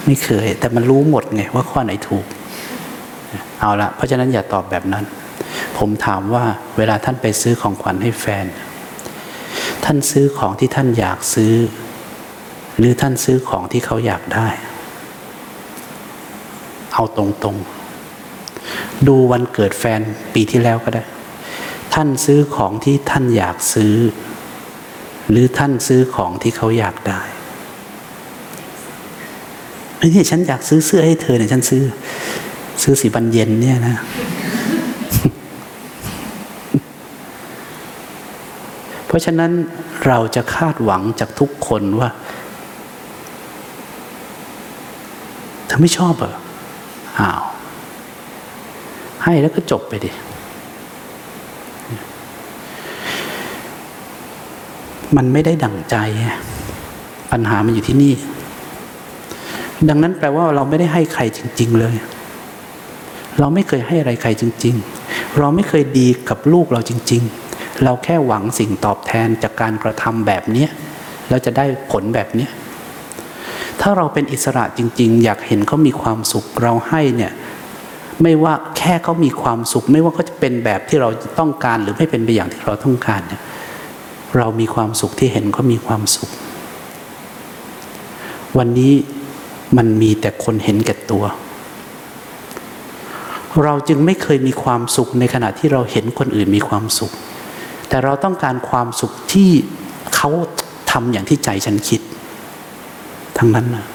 [0.05, 2.25] ไม่เคย แต่มันรู้หมดไงว่าข้อไหนถูก
[3.59, 5.05] เอาละเพราะฉะนั้นอย่าตอบแบบนั้น
[5.77, 6.45] ผมถามว่า
[6.77, 8.45] เวลาท่านไปซื้อของขวัญให้แฟน
[9.85, 11.53] ท่านซื้อของที่ท่านอยากซื้อ
[12.77, 14.47] หรือท่านซื้อของที่เขาอยากได้
[16.93, 19.99] เอาตรงๆ ดูวันเกิดแฟน
[20.33, 21.03] ปีที่แล้วก็ได้
[21.93, 23.95] ท่านซื้อของที่ท่านอยากซื้อ
[25.29, 27.21] หรือท่านซื้อของที่เขาอยากได้
[29.97, 31.83] ไอ้นี่ฉันอยากซื้อเสื้อให้เธอเนี่ยฉันซื้อ
[32.83, 33.97] ซื้อสีบันเย็นเนี่ยนะ
[39.07, 39.51] เพราะฉะนั้น
[40.07, 42.09] เราจะคาดหวังจากทุกคนว่า
[45.67, 46.35] เธอไม่ชอบเหรอ
[47.19, 47.41] อ้าว
[49.23, 50.11] ให้แล้วก็จบไปดิ
[55.17, 55.95] มันไม่ได้ดั่งใจ
[57.31, 58.13] ปัญหามันอยู่ที่นี่
[59.89, 61.95] ดังนั้นแปลว่าเราไม่ได้ให้ใครจริง ๆ เลย
[63.39, 64.75] เราไม่เคยให้อะไรใครจริง
[65.07, 70.67] ๆ เราไม่เคยดีกับลูกเราจริง ๆ เราแค่หวังสิ่งตอบแทนจากการกระทำแบบนี้
[71.29, 72.47] แล้วจะได้ผลแบบนี้
[73.81, 77.31] ถ้าเราเป็นอิสระจริง ๆ อยากเห็นเขามีความสุขเราให้เนี่ย
[78.21, 81.09] ไม่ว่าแค่เขามีความสุข ไม่ว่าเขาจะเป็นแบบที่เรา
[81.39, 83.41] ต้องการหรือไม่เป็นไปอย่างที่เราต้องการเนี่ย
[84.37, 86.29] เรามีความสุขที่เห็นเขามีความสุข
[88.57, 88.93] วันนี้
[89.77, 91.23] มันมีแต่คนเห็นแก่ตัว
[93.63, 97.11] เราจึงไม่เคยมีความสุขในขณะที่เราเห็นคนอื่นมีความสุข
[97.89, 99.49] แต่เราต้องการความสุขที่
[100.15, 100.29] เขา
[100.91, 102.01] ทำอย่างที่ใจฉันคิด
[103.37, 103.85] ทั้งนั้นนะ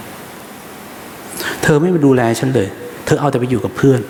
[1.62, 2.68] เธอไม่มาดูแลฉันเลย
[3.07, 4.01] เธอเอาแต่ไปอยู่กับเพื่อน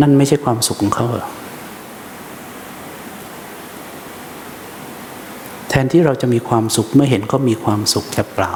[0.00, 1.28] นั่นไม่ใช่ความสุขของเขาเหรอ
[5.74, 8.52] ทนที่เราจะมีความสุขเมื่อเห็นเขามีความสุขแต่เปล่า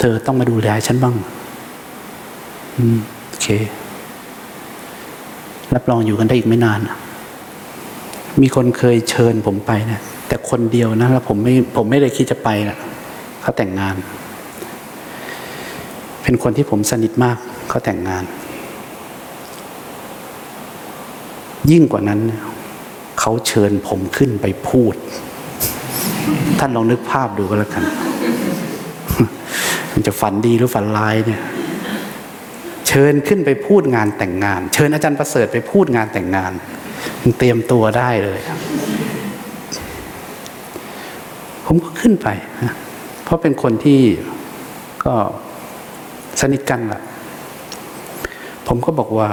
[0.00, 1.16] เธอต้องมาดูแลฉันบ้าง
[2.76, 2.98] อืม
[3.28, 3.48] โอเค
[5.74, 6.80] รับรองอยู่กันได้อีกไม่นาน
[8.40, 12.78] มีคนเคยเชิญผมไปนะแต่คนเดียวนะแล้วผมไม่ผมไม่ได้คิดจะไปนะ
[13.40, 13.94] เขาแต่งงาน
[16.22, 17.36] เป็นคนที่ผมสนิทมาก
[17.68, 18.24] เขาแต่งงาน
[21.70, 22.20] ยิ่งกว่านั้น
[23.20, 24.94] เขาเชิญผมขึ้นไปพูด
[26.58, 27.84] ท่านลองนึกภาพดูก็แล้วกัน
[29.92, 31.42] มันจะฝันดีหรือฝันร้ายเนี่ย
[32.88, 36.52] เชิญขึ้นไปพูดงานแต่งงาน เชิญอาจารย์ประเสริฐไปพูดงานแต่งงาน
[37.22, 38.40] มันเตรียมตัวได้เลย
[41.66, 42.28] ผมก็ขึ้นไป
[42.62, 42.74] นะ
[43.24, 44.00] เพราะเป็นคนที่
[45.04, 45.14] ก็
[46.40, 47.02] สนิทกันแหละ
[48.66, 49.28] ผมก็บอกว่า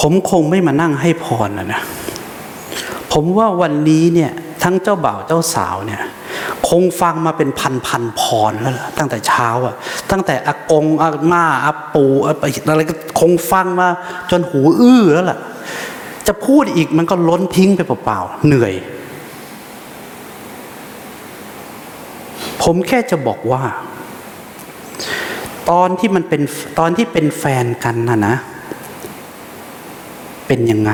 [0.00, 1.82] ผมคงไม่มานั่งให้พรนะนะ
[3.18, 6.02] ผมว่าวันนี้เนี่ยทั้งเจ้าบ่าวเจ้าสาวเนี่ย
[6.68, 9.74] คงฟังมาเป็นพันพันพรแล้วล่ะตั้งแต่เช้าอะ
[10.10, 12.04] ตั้งแต่อากงอาม่าอาปู
[12.70, 13.88] อะไรก็คงฟังมา
[14.30, 15.38] จนหูอื้อแล้วล่ะ
[16.26, 18.74] จะพูดอีกมันก็ล้นทิ้งไปเปล่าๆเหนื่อย
[22.62, 23.62] ผมแค่จะบอกว่า
[25.70, 26.42] ตอนที่มันเป็น
[26.78, 28.34] ตอนที่เป็นแฟนกันนะนะ
[30.46, 30.92] เป็นยังไง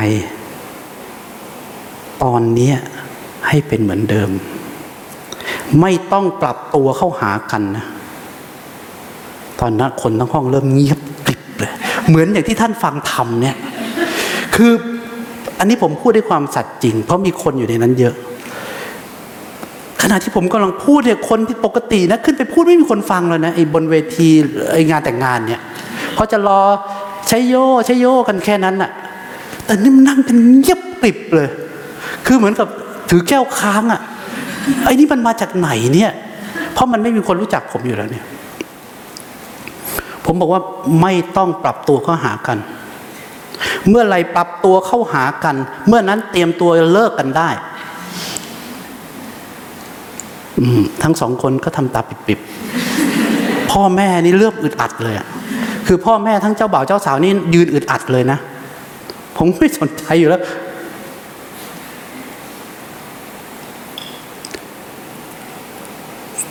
[2.22, 2.72] ตอนนี้
[3.46, 4.30] ให้เป็นเหมือนเดิม
[5.80, 7.84] ไม่ต้องปรับตัวเข้าหากันนะ
[9.60, 11.72] ตอนนั้นคนทั้งห้องเริ่มเงียบกริบเลย
[12.08, 13.56] เหมือนอย่างที่ท่านฟังธรรมเนี่ย
[14.54, 14.72] คือ
[15.58, 18.14] อันนี้ผมพูดด้วยความสัตย์จริง เพราะมีคนอยู่ในนั้นเยอะ
[20.02, 24.28] ขณะที่ผมกำลังพูดเนี่ยคนที่ปกตินะขึ้นไปพูดไม่มีคนฟังเลยนะไอ้บนเวที
[24.72, 25.62] ไอ้งานแต่งงานเนี่ย
[26.14, 26.60] เพราะจะรอ
[27.28, 27.54] ใช้โย
[27.86, 28.90] ใช้โยกันแค่นั้นน่ะ
[29.64, 31.48] แต่นี่มันนั่งกันเงียบกริบเลย
[32.26, 32.68] คือเหมือนกับ
[33.10, 34.00] ถือแก้วค้างอะ่ะ
[34.84, 36.12] ไอ้นี่มันมาจากไหนเนี่ย
[36.72, 38.24] เพราะมันไม่มีคนรู้จักผมอยู่แล้วเนี่ย
[40.24, 40.62] ผมบอกว่า
[41.02, 42.58] ไม่ต้องปรับตัวเข้าหากัน
[43.88, 45.56] เมื่อไรปรับตัวเข้าหากัน
[45.88, 47.50] เมื่อนั้นเตรียมตัวเลิกกันได้
[51.02, 55.26] ทั้งสองคนก็ทำตาปิบๆ พ่อแม่นี่เลือบอึดอัดเลยอะ
[55.86, 58.38] คือพ่อแม่ทั้งเจ้าบ่าวเจ้าสาวนี่ยืนอึดอัดเลยนะ
[59.36, 60.42] ผมไม่สนใจอยู่แล้ว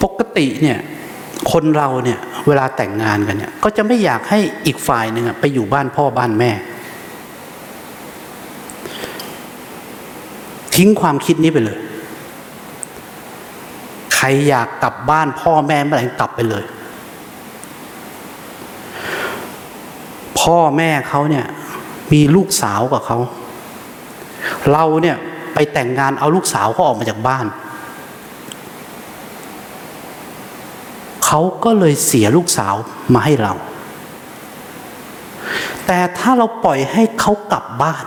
[0.03, 0.79] ปกติเนี่ย
[1.51, 6.51] คนเราเนี่ยเวลาแต่งงานกันเนี่ยก็จะไม่อยากให้อีกฝ่ายหนึ่งไปอยู่บ้านพ่อบ้านแม่
[10.75, 11.79] ทิ้งความคิดนี้ไปเลย
[14.15, 16.63] ใครอยากกลับบ้านพ่อแม่เมื่อไหร่กลับไปเลย
[20.39, 21.45] พ่อแม่เขาเนี่ย
[22.13, 23.17] มีลูกสาวกับเขา
[24.71, 25.17] เราเนี่ย
[25.53, 27.45] ไปแต่งงานเอาลูกสาวเขาออกมาจากบ้าน
[31.33, 32.75] เขาก็เลยเสียลูกสาว
[33.13, 33.53] มาให้เรา
[35.87, 38.05] แต่ถ้าเราปล่อยให้เขากลับบ้าน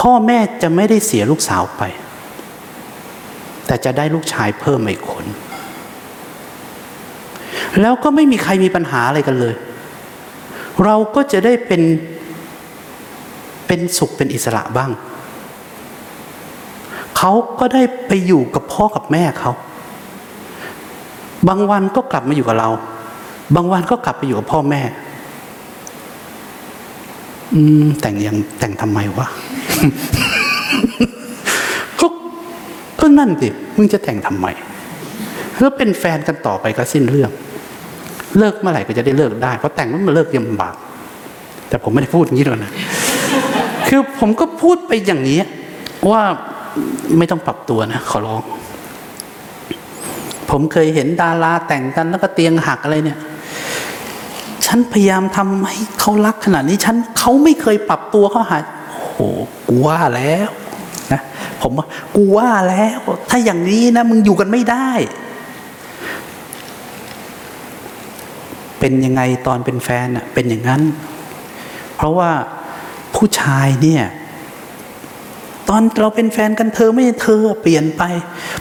[0.00, 1.82] พ่อแม่จะไม่ได้เสียลูกสาวไป
[3.66, 5.24] แต่จะได้ลูกชายเพิ่มอีกคน
[7.80, 9.54] แล้วก็ไม่มีใครมีปัญหาอะไรกันเลย
[10.84, 11.82] เราก็จะได้เป็น
[13.66, 14.90] เป็นสุขเป็นอิสระบ้าง
[17.26, 19.52] เขาก็ได้ไปอยู่กับพ่อกับแม่เขา
[21.48, 22.70] บางวันก็กลับมาอยู่กับเรา
[23.54, 24.82] บางวันก็กลับไปอยู่กับพ่อแม่
[27.54, 29.26] อืม แต่งยังแต่งทำไมวะ
[32.00, 32.06] ก็
[33.00, 34.46] ก็นั่นสิมึงจะแต่งทำไม
[35.60, 37.30] แล้วเป็นแฟนกันต่อไปก็สิ้นเรื่อง
[38.38, 40.74] เลิกเมื่อไหร่ก็จะได้เลิกได้ เพราะแต่งแล้วมันเลิกยังลำบาก
[41.68, 42.72] แต่ผมไม่ได้พูดอย่างนี้หรอกนะ
[43.88, 45.40] คือผมก็พูดไปอย่างนี้
[46.12, 46.22] ว่า
[47.18, 48.42] ไม่ต้องปรับตัวนะขอร้อง
[50.50, 53.18] ผมเคยเห็นดาราแต่งกันแล้วก็เตียงหักอะไรเนี่ย
[54.66, 58.58] ฉันพยายามทำให้เขารักขนาดนี้ฉันเขาไม่เคยปรับตัวเขาหา
[58.88, 59.18] โอ้โห
[59.68, 60.48] กูว่าแล้ว
[61.12, 61.20] นะ
[61.62, 63.00] ผมว่ากูว่าแล้ว
[63.30, 64.90] ถ้าอย่างนี้นะมึงอยู่กันไม่ได้
[68.78, 70.82] เป็นยังไงตอนเป็นแฟนน่ะเป็นอย่างนั้น
[71.96, 72.30] เพราะว่า
[73.14, 74.04] ผู้ชายเนี่ย
[75.68, 78.02] ตอนเราเป็นแฟนกันเธอไม่เธอเปลี่ยนไป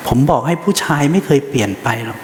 [0.08, 2.20] ผมบอกให้ผู้ชายไม่เคยเปลี่ยนไปหรอก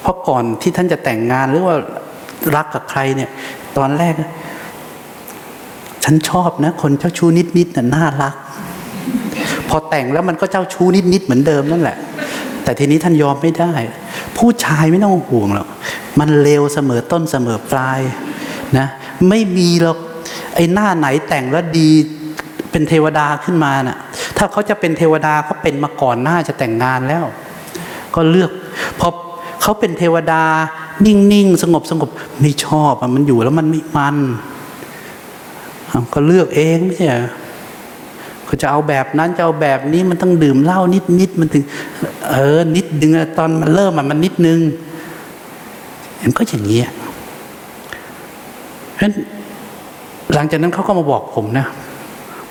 [0.00, 1.76] เพราะก่อนที่ท่านจะแต่งงานหรือว่า
[2.56, 3.30] รักกับใครเนี่ย
[3.76, 4.14] ตอนแรก
[6.04, 8.34] ฉันชอบนะ คนเจ้าชู้นิดๆน่ะน่ารัก
[9.68, 11.96] พอแต่งแล้วมันก็เจ้าชู้นิดๆเหมือนเดิมนั่นแหละ
[12.64, 13.72] แต่ทีนี้ท่านยอมไม่ได้
[14.36, 15.68] ผู้ชายไม่ต้องห่วงหรอก
[16.20, 18.00] มันเลวเสมอต้นเสมอปลาย
[18.78, 18.86] นะ
[19.28, 19.98] ไม่มีหรอก
[20.58, 21.90] ไอ้หน้าไหนแต่งแล้วดี
[22.70, 23.98] เป็นเทวดาขึ้นมาน่ะ
[24.36, 27.24] ถ้าเขาจะเป็นเทวดาเขาเป็นมาก่อนหน้าจะแต่งงานแล้ว
[28.14, 28.50] ก็เลือก
[29.00, 29.08] พอ
[29.62, 30.42] เขาเป็นเทวดา
[31.06, 34.16] นิ่งๆ สงบสงบไม่ชอบอะมันอยู่แล้วมันไม่มัน
[36.14, 37.06] ก็เลือกเองไม่ใช่
[38.44, 41.64] เขาจะเอาแบบนั้นจะเอาแบบนี้มันต้องดื่มเหล้านิดนิดๆมันถึง
[42.30, 44.60] เออ นิดนึงตอนมันเริ่มมันนิดนึง
[46.22, 46.88] มันก็อย่างเงี้ย
[48.94, 49.12] เพราะฉะนั้น
[50.34, 51.66] หลังจากนั้นเขาก็มาบอกผมนะ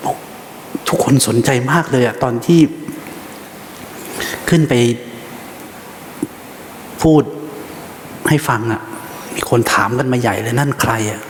[0.04, 0.16] บอก
[0.88, 2.60] ทุกคนสนใจมากเลยอะตอนที่
[4.48, 4.74] ขึ้นไป
[7.02, 7.22] พูด
[8.28, 8.80] ให้ฟังอะ
[9.34, 11.20] มีคนถามกันมาใหญ่เลยนั่นใครอะ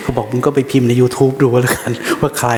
[0.00, 2.50] เขาบอกมึงก็ไปพิมพ์ใน YouTube ดูแล้วกัน ว่าใคร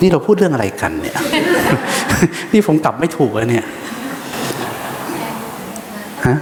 [0.00, 1.16] นี่เราพูดเรื่องอะไรกันเนี่ย
[2.52, 3.66] นี่ผมกลับไม่ถูกเลยเนี่ย
[6.26, 6.36] ฮะ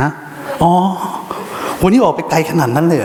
[0.00, 0.10] ฮะ
[0.62, 0.72] อ๋อ
[1.82, 3.02] วันนี้ออกไปไกลขนาดนั้นเลย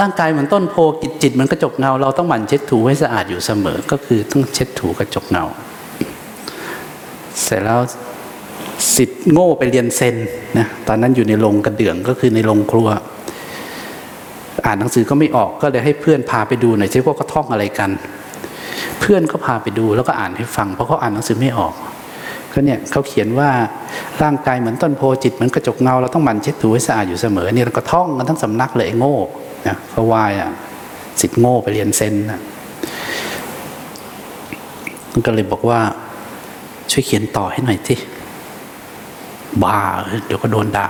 [0.00, 5.44] ร่างกายเหมือนต้นโพกิจจิตมันกระจกเงา เราต้องหมั่นเช็ดถูให้สะอาดอยู่เสมอ ก็คือต้องเช็ดถูกระจกเงา
[7.42, 7.80] เสร็จแล้ว
[8.94, 10.16] สิทธิ์โง่ไปเรียนเซน
[10.58, 12.88] นะตอนนั้นอยู่ในโรงกระเดื่องก็คือในโรงครัว
[14.66, 17.90] อ่านหนังสือก็ไม่ออกก็เลยให้เพื่อนพาไปดูหน่อยซิว่าเขาท่องอะไรกัน
[19.00, 21.74] เพื่อนก็พาไปดูแล้วก็อ่านให้ฟังเพราะเขาอ่านหนังสือไม่ออก
[22.54, 23.50] ก็เนี่ยเขาเขียนว่า
[24.22, 29.16] ร่างกายเหมือนต้นโพจิตเหมือนกระจกเงาเราต้องหมั่นเช็ดถูให้สะอาดอยู่เสมอเนี่ยเราก็ท่องกันทั้งสำนักเลยโง่
[29.66, 30.50] นะเขาว่าอะ
[31.20, 32.40] สิทธิ์โง่ไปเรียนเซนนะ
[35.26, 35.80] ก็เลยบอกว่า
[36.90, 37.94] ช่วยเขียนต่อให้หน่อยสิ
[39.62, 39.78] บ้า
[40.26, 40.86] เดี๋ยวก็โดนด่า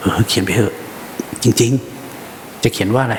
[0.00, 0.74] เออเขียนไปเถอะ
[1.42, 1.72] จริง
[2.18, 3.16] ๆ จะเขียนว่าอะไร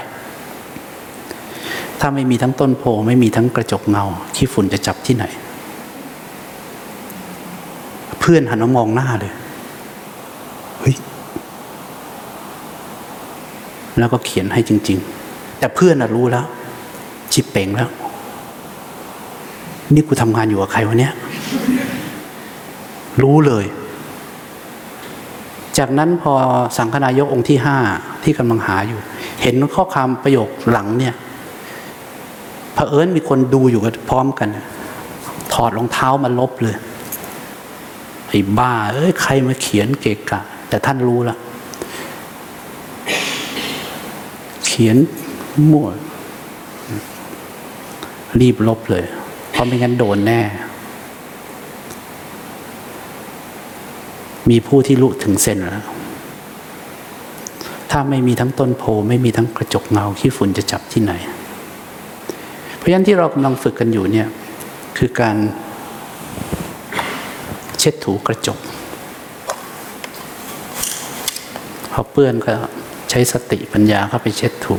[2.00, 4.06] ถ้าไม่มีทั้งต้นโพไม่มีทั้งกระจกเงา
[4.36, 5.26] ขี้ฝุ่นจะจับที่ไหน
[8.26, 9.34] พื่อนหันมามองหน้าเลย
[10.80, 10.96] เฮ้ย
[14.00, 14.98] แล้วก็เขียนให้จริง
[15.30, 16.46] ๆ แต่เพื่อนน่ะรู้แล้ว
[17.34, 17.90] ชิบเป่งแล้ว
[19.94, 21.14] นี่กูทำงานอยู่กับใครวะเนี่ย
[23.22, 23.66] รู้เลย
[25.78, 26.34] จากนั้นพอ
[26.78, 27.78] สังฆนายกองค์ที่ห้า
[28.24, 29.00] ที่กำลังหาอยู่
[29.42, 31.16] เห็นข้อความประโยคหลังเนี่ย
[32.74, 34.50] เผอิญมีคนดูอยู่กันพร้อมกัน
[35.54, 36.76] ถอดรองเท้ามาลบเลย
[38.36, 41.38] อ้บ้า เอ้ยใครมาเขียนเกะกะ แต่ท่านรู้ละ
[44.66, 44.98] เขียน
[45.72, 45.88] มั่ว
[48.42, 49.06] รีบลบเลย
[49.52, 50.42] เพราะไม่งั้นโดนแน่
[54.50, 55.86] มีผู้ที่รู้ถึงเส้นแล้ว
[57.92, 61.14] ถ้าไม่มีทั้งต้นโพไม่มีทั้งกระจกเงาขี้ฝุ่นจะจับที่ไหน
[62.76, 64.28] เพราะฉะนั้นที่เรากำลังฝึกกันอยู่เนี่ย
[64.98, 65.36] คือการ
[67.86, 68.60] ช็ดถูกระจก
[71.92, 72.54] พอเปื้อนก็
[73.10, 74.78] ใช้สติปัญญาเข้าไปเช็ดถู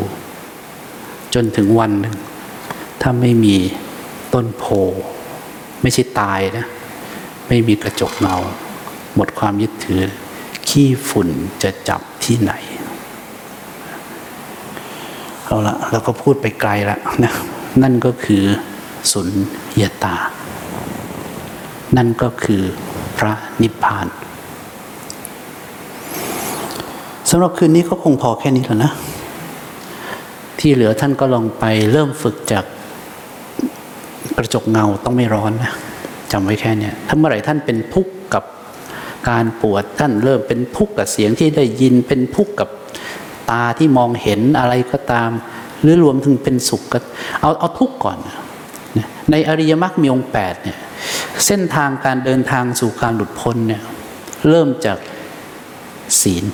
[1.34, 2.14] จนถึงวันหนึ่ง
[3.02, 3.57] ถ้าไม่มี
[4.34, 4.64] ต้นโพ
[5.82, 6.66] ไม่ใช่ตายนะ
[7.48, 8.36] ไม่มีกระจกเงา
[9.14, 10.02] หมดความยึดถือ
[10.68, 11.28] ขี้ฝุ่น
[11.62, 12.52] จะจับที่ไหน
[15.44, 17.32] เอาละเราก็พูดไปไกลล้วนะ
[17.82, 18.42] นั่นก็คือ
[19.12, 19.28] สุญ
[19.80, 20.16] ญตา
[21.96, 22.62] นั่นก็คือ
[23.19, 24.07] พระนิพพาน
[27.31, 28.93] สำหรับคืนนี้ก็คงพอแค่นี้แล้วนะ
[30.59, 32.64] ที่เหลือท่านก็ลองไปเริ่มฝึกจาก
[34.37, 35.73] กระจกเงาต้องไม่ร้อนนะ
[36.33, 38.45] จำไว้แค่เนี้ยถ้าเมื่อไหร่ท่านเป็นทุกข์กับ
[39.29, 42.69] การปวดท่านเริ่มเป็นทุกข์กับเสียงที่ได้ยินเป็นทุกข์กับ
[43.51, 45.31] ตาที่มองเห็นอะไรก็ตาม
[45.83, 46.99] หรือรวมถึงเป็นสุขก็
[47.41, 48.37] เอาเอาทุกข์ก่อนนะ
[49.30, 50.78] ในอริยมรรคมีองค์แปดเนี่ย
[51.47, 53.82] เส้นทางการเดินทางสู่การหลุดพ้นเนี่ย
[54.49, 54.99] เริ่มจาก
[56.20, 56.44] ศีล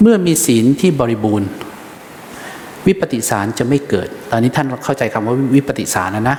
[0.00, 1.48] เมื่อมีศีลที่บริบูรณ์
[2.86, 6.36] วิปฏิสารจะไม่เกิด ตอนนี้ท่านเข้าใจคำว่าวิปฏิสารนะนะ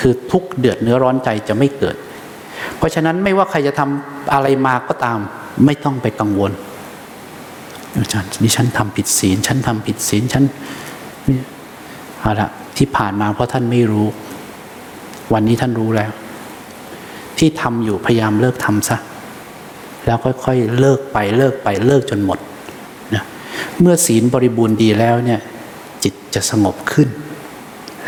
[0.00, 1.96] คือทุกเดือดเนื้อร้อนใจจะไม่เกิด
[2.76, 5.18] เพราะฉะนั้นไม่ว่าใครจะทำอะไรมาก็ตาม
[5.64, 6.52] ไม่ต้องไปกังวล
[7.96, 10.44] อาจารย์นี่ฉันทำผิดศีล ฉันทำผิดศีลฉัน
[12.20, 14.06] เอาละ ที่ผ่านมาเพราะท่านไม่รู้
[15.32, 16.10] วันนี้ท่านรู้แล้ว
[17.38, 18.96] ที่ทำอยู่พยายามเลิกทำซะ
[20.06, 22.38] แล้วค่อยๆ เลิกไปเลิกไปเลิกจนหมด
[23.14, 23.22] นะ
[23.80, 25.40] เมื่อศีลบริบูรณ์ดีแล้วเนี่ย
[26.02, 27.08] จิตจะสงบขึ้น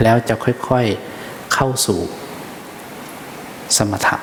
[0.02, 1.98] แล้วจะค่อยๆเข้าสู่
[3.76, 4.16] สมถะ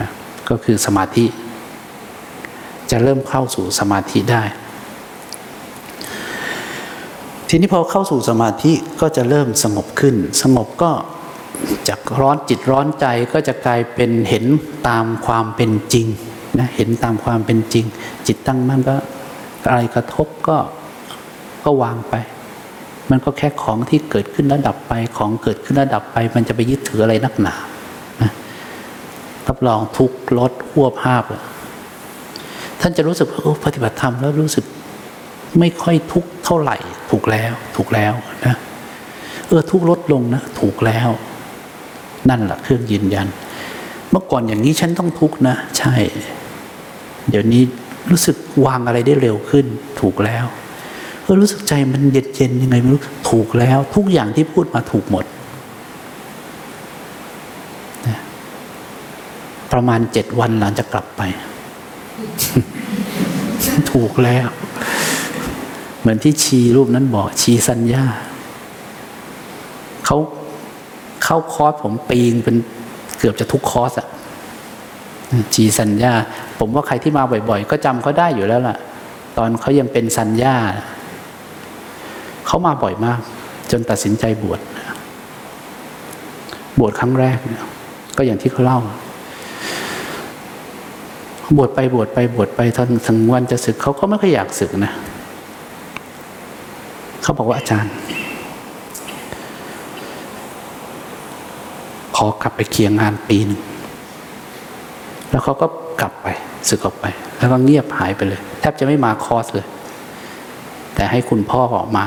[0.00, 0.10] นะ
[0.48, 1.26] ก็คือสมาธิ
[2.90, 4.42] จะเริ่มเข้าสู่สมาธิได้
[7.48, 10.90] ทีนี้พอเข้าสู่สมาธิก็จะเริ่มสงบขึ้น สงบก็
[11.88, 14.44] จากร้อนจิตร้อนใจก็จะกลายเป็นเห็น
[14.88, 16.06] ตามความเป็นจริง
[16.58, 17.84] นะเห็นตามความเป็นจริง
[18.26, 18.96] จิตตั้งมั่นก็
[19.68, 20.56] อะไรกระทบก็
[21.64, 22.14] ก็วางไป
[23.10, 27.54] มันก็แค่ของที่เกิดขึ้นแล้วดับไปของเกิดขึ้นแล้วดับไป มันจะไปยึดถืออะไรนักหนา
[28.22, 28.30] นะ
[29.48, 31.22] รับรองทุกลดหัวภาพ
[32.80, 34.64] ท่านจะรู้สึกว่าโอ้ปฏิบัติธรรมแล้วรู้สึก
[35.58, 36.76] ไม่ค่อยทุกเท่าไหร่
[37.10, 38.14] ถูกแล้ว ถูกแล้ว
[38.46, 38.54] นะ
[39.48, 41.08] เออทุกลดลงนะ ถูกแล้ว
[42.30, 43.28] นั่นแหละเครื่องยืนยัน
[44.10, 45.94] เมื่อก่อนอย่างนี้ฉันต้องทุกนะ ใช่
[47.28, 47.62] เดี๋ยวนี้
[48.10, 48.36] รู้สึก
[48.66, 49.66] วางอะไรได้เร็วขึ้น
[50.00, 50.44] ถูกแล้ว
[51.22, 53.00] เออรู้สึกใจมันเย็นเย็นยังไงไม่รู้
[53.30, 55.24] ถูกแล้ว ทุกอย่างที่พูดมาถูกหมด
[58.06, 58.18] นะ
[59.72, 61.22] ประมาณเจ็ดวันหลังจะกลับไป
[63.92, 64.46] ถูกแล้ว
[66.04, 68.04] เหมือนที่ชีรูปนั้นบอกชีสัญญา
[70.06, 70.16] เขา
[71.24, 72.56] เข้าคอร์สผมปีงเป็น
[73.18, 74.08] เกือบจะทุกคอร์สอะ
[75.54, 76.12] ชีสัญญา
[76.58, 78.76] ผมว่าใครที่มาบ่อย ๆ ก็จำเขาได้อยู่แล้วล่ะ
[79.38, 80.56] ตอนเขายังเป็นสัญญา
[82.46, 83.20] เขามาบ่อยมาก
[83.70, 84.60] จนตัดสินใจบวช
[86.78, 87.62] บวชครั้งแรกเนี่ย
[88.16, 88.80] ก็อย่างที่เขาเล่า
[91.56, 94.92] บวชไปบวชไปบวชไปทนถึงวันจะศึกเขาก็ไม่ค่อยอยากศึกนะ
[97.24, 97.92] เขาบอกว่าอาจารย์
[102.16, 103.60] ขอกลับไปเคลียร์งานปีหนึ่ง
[105.30, 105.66] แล้วเขาก็
[106.00, 106.28] กลับไป
[106.68, 107.06] สึกออกไป
[107.38, 109.66] แล้วก็เงียบหายไปเลย แทบจะไม่มาคอร์สเลย
[110.94, 112.06] แต่ให้คุณพ่อออกมา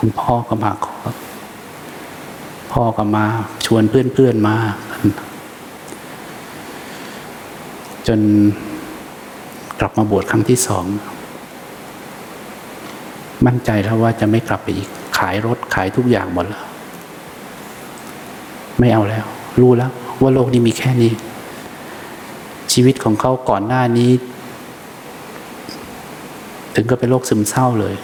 [0.00, 1.14] คุณพ่อก็มาคอร์ส
[2.72, 3.24] พ่อก็มา
[3.66, 4.56] ชวนเพื่อนๆมา
[8.08, 8.20] จน
[9.80, 10.86] กลับมาบวชครั้งที่สอง
[13.46, 14.88] มั่นใจแล้วว่าจะไม่กลับไปอีก
[15.18, 16.64] ขายรถขายทุกอย่างหมดแล้ว
[18.78, 19.24] ไม่เอาแล้ว
[19.60, 19.90] รู้แล้ว
[20.22, 21.12] ว่าโลกนี้มีแค่นี้
[22.72, 24.10] ชีวิตของเขาก่อนหน้านี้
[26.74, 27.94] ถึงก็เป็นโรคซึมเศร้าเลย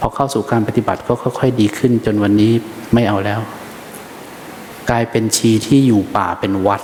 [0.00, 2.52] พอเข้าสู่การปฏิบัติก็ค่อยๆดีขึ้น จนวันนี้
[2.94, 3.40] ไม่เอาแล้ว
[4.90, 6.80] กลายเป็นชีที่อยู่ป่าเป็นวัด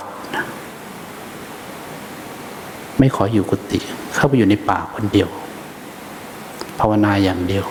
[2.99, 3.79] ไม่ขออยู่กุฏิ
[4.15, 5.29] เข้าไปอยู่ในป่าคนเดียว
[6.79, 7.65] ภาวนาอย่างเดียว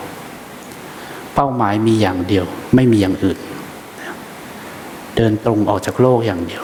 [1.35, 2.45] เป้าหมายมีอย่างเดียว
[2.75, 3.37] ไม่มีอย่างอื่น
[5.15, 6.63] เดินตรงออกจากโลกอย่างเดียว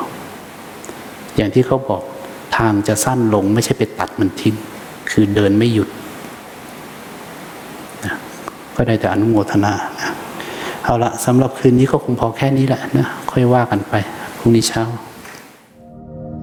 [1.36, 2.02] อย่างที่เขาบอก
[2.58, 4.56] ทางจะสั้นลง ไม่ใช่ไปตัดมันทิ้ง
[5.12, 5.90] คือเดินไม่หยุด
[8.06, 8.16] นะ
[8.76, 10.12] ก็ได้แต่อนุโมทนานะ
[10.84, 13.94] เอาละสำหรับคืนนี้ก็คงพอแค่นี้แหละนะ ค่อยว่ากันไป
[14.38, 14.84] พรุ่งนี้เช้า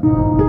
[0.03, 0.40] thank you